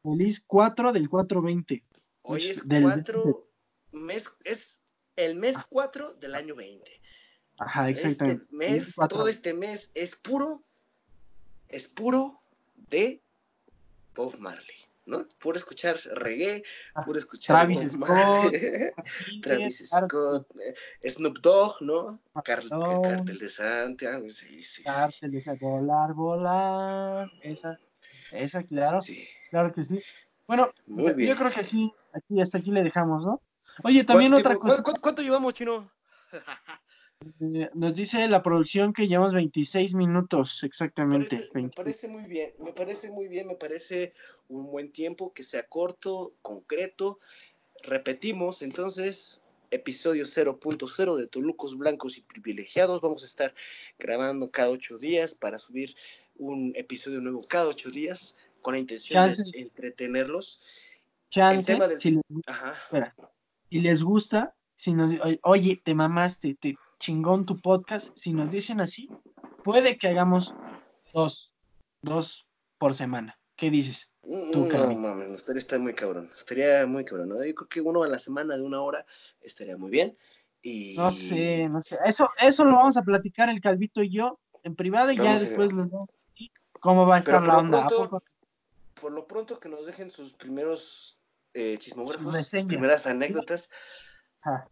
Feliz 0.03 0.43
4 0.45 0.93
del 0.93 1.09
420. 1.09 1.83
Hoy 2.21 2.45
es 2.45 2.63
4, 2.63 3.49
mes, 3.91 4.29
es 4.43 4.79
el 5.15 5.35
mes 5.35 5.57
4 5.69 6.13
del 6.13 6.35
año 6.35 6.55
20. 6.55 6.98
Ajá, 7.59 7.89
este 7.89 8.07
exactamente. 8.07 8.43
Este 8.43 8.55
mes, 8.55 8.95
todo 9.09 9.27
este 9.27 9.53
mes 9.53 9.91
es 9.93 10.15
puro, 10.15 10.63
es 11.67 11.87
puro 11.87 12.41
de 12.89 13.21
Bob 14.15 14.37
Marley. 14.39 14.79
¿no? 15.09 15.25
Puro 15.39 15.57
escuchar 15.57 15.97
reggae, 16.13 16.63
ah, 16.93 17.03
puro 17.03 17.17
escuchar 17.17 17.55
Travis 17.55 17.91
Scott, 17.91 18.53
Travis 19.41 19.89
Scott, 19.89 20.47
eh, 20.59 21.09
Snoop 21.09 21.39
Dogg, 21.39 21.81
¿no? 21.81 22.19
Cartel 22.43 23.39
de 23.39 23.49
Santiago, 23.49 24.29
sí, 24.31 24.63
sí. 24.63 24.83
Cartel 24.83 25.31
de 25.31 25.41
Santiago, 25.41 25.79
volar, 25.79 26.13
volar, 26.13 27.31
esa, 27.41 27.79
esa, 28.31 28.63
claro, 28.63 29.01
sí. 29.01 29.27
claro 29.49 29.73
que 29.73 29.83
sí. 29.83 29.99
Bueno, 30.47 30.71
yo 30.85 31.35
creo 31.35 31.51
que 31.51 31.59
aquí, 31.59 31.93
aquí, 32.13 32.39
hasta 32.39 32.59
aquí 32.59 32.71
le 32.71 32.83
dejamos, 32.83 33.25
¿no? 33.25 33.41
Oye, 33.83 34.03
también 34.03 34.33
otra 34.33 34.55
cosa. 34.55 34.83
¿Cuánto 34.83 35.21
llevamos, 35.21 35.53
Chino? 35.53 35.89
Eh, 37.41 37.69
nos 37.73 37.93
dice 37.95 38.27
la 38.29 38.41
producción 38.41 38.93
que 38.93 39.07
llevamos 39.07 39.33
26 39.33 39.93
minutos 39.93 40.63
exactamente. 40.63 41.49
Me 41.53 41.69
parece, 41.69 42.07
muy 42.07 42.23
bien, 42.23 42.53
me 42.59 42.71
parece 42.71 43.11
muy 43.11 43.27
bien, 43.27 43.47
me 43.47 43.55
parece 43.55 44.13
un 44.47 44.71
buen 44.71 44.91
tiempo, 44.91 45.33
que 45.33 45.43
sea 45.43 45.67
corto, 45.67 46.33
concreto. 46.41 47.19
Repetimos, 47.83 48.61
entonces, 48.61 49.41
episodio 49.69 50.25
0.0 50.25 51.17
de 51.17 51.27
Tolucos 51.27 51.77
Blancos 51.77 52.17
y 52.17 52.21
Privilegiados. 52.21 53.01
Vamos 53.01 53.23
a 53.23 53.25
estar 53.25 53.53
grabando 53.97 54.49
cada 54.49 54.69
ocho 54.69 54.97
días 54.97 55.33
para 55.33 55.57
subir 55.57 55.95
un 56.37 56.71
episodio 56.75 57.19
nuevo 57.19 57.41
cada 57.45 57.67
ocho 57.67 57.91
días 57.91 58.37
con 58.61 58.75
la 58.75 58.79
intención 58.79 59.29
de 59.29 59.59
entretenerlos. 59.59 60.61
Chance, 61.29 61.77
si, 61.97 63.79
les, 63.81 64.03
gusta, 64.03 64.55
si 64.75 64.93
nos, 64.93 65.11
oye, 65.43 65.79
te 65.83 65.93
mamaste, 65.93 66.55
te, 66.55 66.75
chingón 66.99 67.45
tu 67.45 67.59
podcast. 67.59 68.15
Si 68.15 68.33
nos 68.33 68.49
dicen 68.49 68.81
así, 68.81 69.09
puede 69.63 69.97
que 69.97 70.07
hagamos 70.07 70.53
dos, 71.13 71.55
dos 72.01 72.47
por 72.77 72.93
semana. 72.93 73.39
¿Qué 73.55 73.69
dices? 73.69 74.11
Tú, 74.21 74.69
no, 74.71 74.95
mames, 74.95 75.29
estaría, 75.31 75.59
está 75.59 75.79
muy 75.79 75.93
cabrón. 75.93 76.29
Estaría 76.35 76.85
muy 76.85 77.03
cabrón. 77.03 77.29
Yo 77.29 77.55
creo 77.55 77.67
que 77.67 77.81
uno 77.81 78.03
a 78.03 78.07
la 78.07 78.19
semana 78.19 78.55
de 78.55 78.63
una 78.63 78.81
hora 78.81 79.05
estaría 79.41 79.75
muy 79.75 79.89
bien. 79.89 80.17
Y... 80.61 80.95
No 80.95 81.11
sé, 81.11 81.67
no 81.67 81.81
sé. 81.81 81.97
Eso, 82.05 82.29
eso 82.37 82.65
lo 82.65 82.75
vamos 82.75 82.95
a 82.97 83.01
platicar 83.01 83.49
el 83.49 83.59
Calvito 83.59 84.03
y 84.03 84.11
yo 84.11 84.39
en 84.63 84.75
privado 84.75 85.11
y 85.11 85.17
ya 85.17 85.39
después 85.39 85.73
les 85.73 85.87
cómo 86.79 87.05
va 87.05 87.17
a 87.17 87.19
estar 87.19 87.45
la 87.45 87.57
onda. 87.57 87.87
por 89.01 89.11
lo 89.11 89.27
pronto 89.27 89.59
que 89.59 89.69
nos 89.69 89.85
dejen 89.85 90.11
sus 90.11 90.33
primeros 90.33 91.17
eh, 91.53 91.77
sus 91.81 92.65
primeras 92.65 93.07
anécdotas 93.07 93.69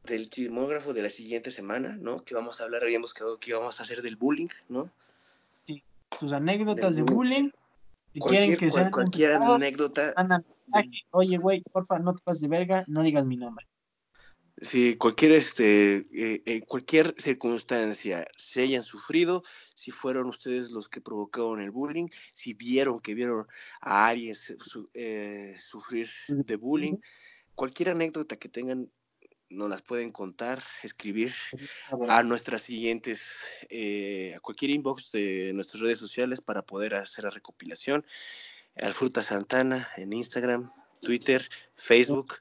del 0.04 0.30
chismógrafo 0.30 0.94
de 0.94 1.02
la 1.02 1.10
siguiente 1.10 1.52
semana, 1.52 1.98
¿no? 2.00 2.24
Que 2.24 2.36
vamos 2.36 2.60
a 2.60 2.64
hablar, 2.64 2.84
habíamos 2.84 3.14
quedado 3.14 3.40
que 3.40 3.52
íbamos 3.52 3.80
a 3.80 3.84
hacer 3.84 4.02
del 4.02 4.16
bullying, 4.16 4.48
¿no? 4.70 4.90
Sí, 5.66 5.84
sus 6.18 6.32
anécdotas 6.32 6.96
de 6.96 7.04
bullying. 7.04 7.50
Si 8.14 8.22
quieren 8.22 8.58
que 8.58 8.72
sean 8.72 8.92
cualquier 8.92 9.34
anécdota. 9.34 10.14
Oye, 11.12 11.38
güey, 11.38 11.62
porfa, 11.72 12.00
no 12.00 12.14
te 12.14 12.24
pases 12.24 12.42
de 12.42 12.48
verga, 12.48 12.84
no 12.88 13.04
digas 13.04 13.26
mi 13.26 13.38
nombre. 13.38 13.66
Si 14.60 14.96
cualquier, 14.96 15.34
este, 15.34 15.98
eh, 16.12 16.42
eh, 16.46 16.62
cualquier 16.62 17.14
circunstancia 17.20 18.26
se 18.36 18.64
hayan 18.64 18.82
sufrido, 18.82 19.44
si 19.76 19.92
fueron 19.92 20.28
ustedes 20.28 20.72
los 20.72 20.90
que 20.90 21.00
provocaron 21.00 21.62
el 21.62 21.70
bullying, 21.70 22.08
si 22.34 22.56
vieron 22.56 23.00
que 23.00 23.14
vieron 23.14 23.46
a 23.82 24.08
alguien 24.08 24.36
eh, 24.96 25.56
sufrir 25.60 26.10
de 26.28 26.56
bullying, 26.56 26.96
cualquier 27.54 27.90
anécdota 27.90 28.38
que 28.38 28.50
tengan, 28.50 28.90
nos 29.50 29.70
las 29.70 29.82
pueden 29.82 30.12
contar, 30.12 30.62
escribir 30.84 31.32
a 32.10 32.24
nuestras 32.24 32.62
siguientes, 32.62 33.48
eh, 33.70 34.34
a 34.36 34.40
cualquier 34.40 34.72
inbox 34.72 35.12
de 35.12 35.52
nuestras 35.54 35.82
redes 35.82 36.00
sociales 36.00 36.42
para 36.42 36.62
poder 36.62 36.96
hacer 36.96 37.24
la 37.26 37.30
recopilación. 37.30 38.06
Al 38.76 38.94
Fruta 38.94 39.24
Santana 39.24 39.88
en 39.98 40.14
Instagram, 40.14 40.72
Twitter, 41.02 41.48
Facebook 41.76 42.36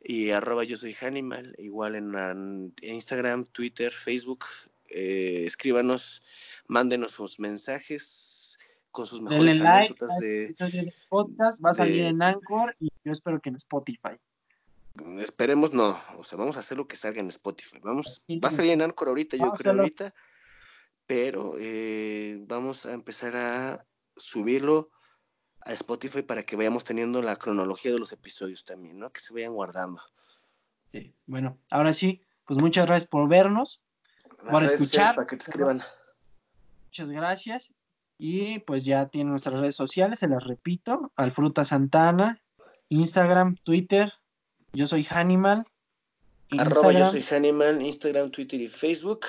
y 0.00 0.30
arroba 0.30 0.64
yo 0.64 0.76
soy 0.76 0.96
Hanimal, 1.00 1.54
igual 1.58 1.96
en, 1.96 2.74
Instagram, 2.82 3.44
Twitter, 3.46 3.92
Facebook. 3.92 4.44
Eh, 4.90 5.44
escríbanos, 5.44 6.22
mándenos 6.66 7.12
sus 7.12 7.38
mensajes 7.40 8.58
con 8.90 9.06
sus 9.06 9.20
mejores 9.20 9.60
anécdotas 9.60 10.18
de, 10.18 10.54
podcast. 11.08 11.62
Va 11.62 11.70
a 11.70 11.74
salir 11.74 12.04
en 12.04 12.22
Anchor 12.22 12.74
y 12.80 12.88
yo 13.04 13.12
espero 13.12 13.40
que 13.40 13.50
en 13.50 13.56
Spotify. 13.56 14.18
Esperemos 15.18 15.72
no, 15.72 15.98
o 16.16 16.24
sea, 16.24 16.38
vamos 16.38 16.56
a 16.56 16.60
hacer 16.60 16.76
lo 16.76 16.88
que 16.88 16.96
salga 16.96 17.20
en 17.20 17.28
Spotify. 17.28 17.78
Vamos, 17.82 18.22
va 18.28 18.48
a 18.48 18.52
salir 18.52 18.72
en 18.72 18.82
Anchor 18.82 19.08
ahorita, 19.08 19.36
yo 19.36 19.52
creo 19.52 19.72
ahorita, 19.72 20.12
pero 21.06 21.54
eh, 21.58 22.38
vamos 22.46 22.86
a 22.86 22.92
empezar 22.92 23.36
a 23.36 23.86
subirlo 24.16 24.90
a 25.62 25.72
Spotify 25.72 26.22
para 26.22 26.44
que 26.44 26.56
vayamos 26.56 26.84
teniendo 26.84 27.22
la 27.22 27.36
cronología 27.36 27.92
de 27.92 27.98
los 27.98 28.12
episodios 28.12 28.64
también, 28.64 28.98
¿no? 28.98 29.10
Que 29.10 29.20
se 29.20 29.32
vayan 29.32 29.54
guardando. 29.54 30.02
Sí. 30.92 31.14
Bueno, 31.26 31.58
ahora 31.70 31.92
sí, 31.92 32.22
pues 32.44 32.58
muchas 32.60 32.86
gracias 32.86 33.08
por 33.08 33.28
vernos, 33.28 33.82
por 34.50 34.64
escuchar. 34.64 35.14
Para 35.14 35.26
que 35.26 35.36
te 35.36 35.44
escriban. 35.44 35.82
Muchas 36.86 37.10
gracias. 37.10 37.74
Y 38.18 38.60
pues 38.60 38.84
ya 38.84 39.06
tienen 39.06 39.30
nuestras 39.30 39.60
redes 39.60 39.76
sociales, 39.76 40.18
se 40.18 40.28
las 40.28 40.44
repito, 40.44 41.12
Alfruta 41.14 41.64
Santana, 41.64 42.42
Instagram, 42.88 43.56
Twitter, 43.62 44.12
yo 44.72 44.86
soy 44.86 45.06
Hanimal. 45.08 45.64
Arroba 46.58 46.92
yo 46.92 47.10
soy 47.10 47.24
Hanimal, 47.30 47.82
Instagram, 47.82 48.30
Twitter 48.30 48.60
y 48.60 48.68
Facebook. 48.68 49.26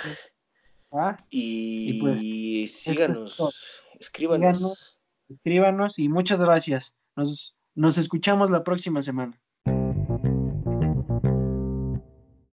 Ah, 0.92 1.18
y, 1.30 2.02
pues, 2.02 2.82
síganos, 2.82 3.84
escríbanos. 4.00 5.00
escríbanos 5.28 6.00
y 6.00 6.10
muchas 6.10 6.40
gracias. 6.40 6.96
Nos, 7.16 7.56
nos 7.76 7.98
escuchamos 7.98 8.50
la 8.50 8.64
próxima 8.64 9.02
semana. 9.02 9.40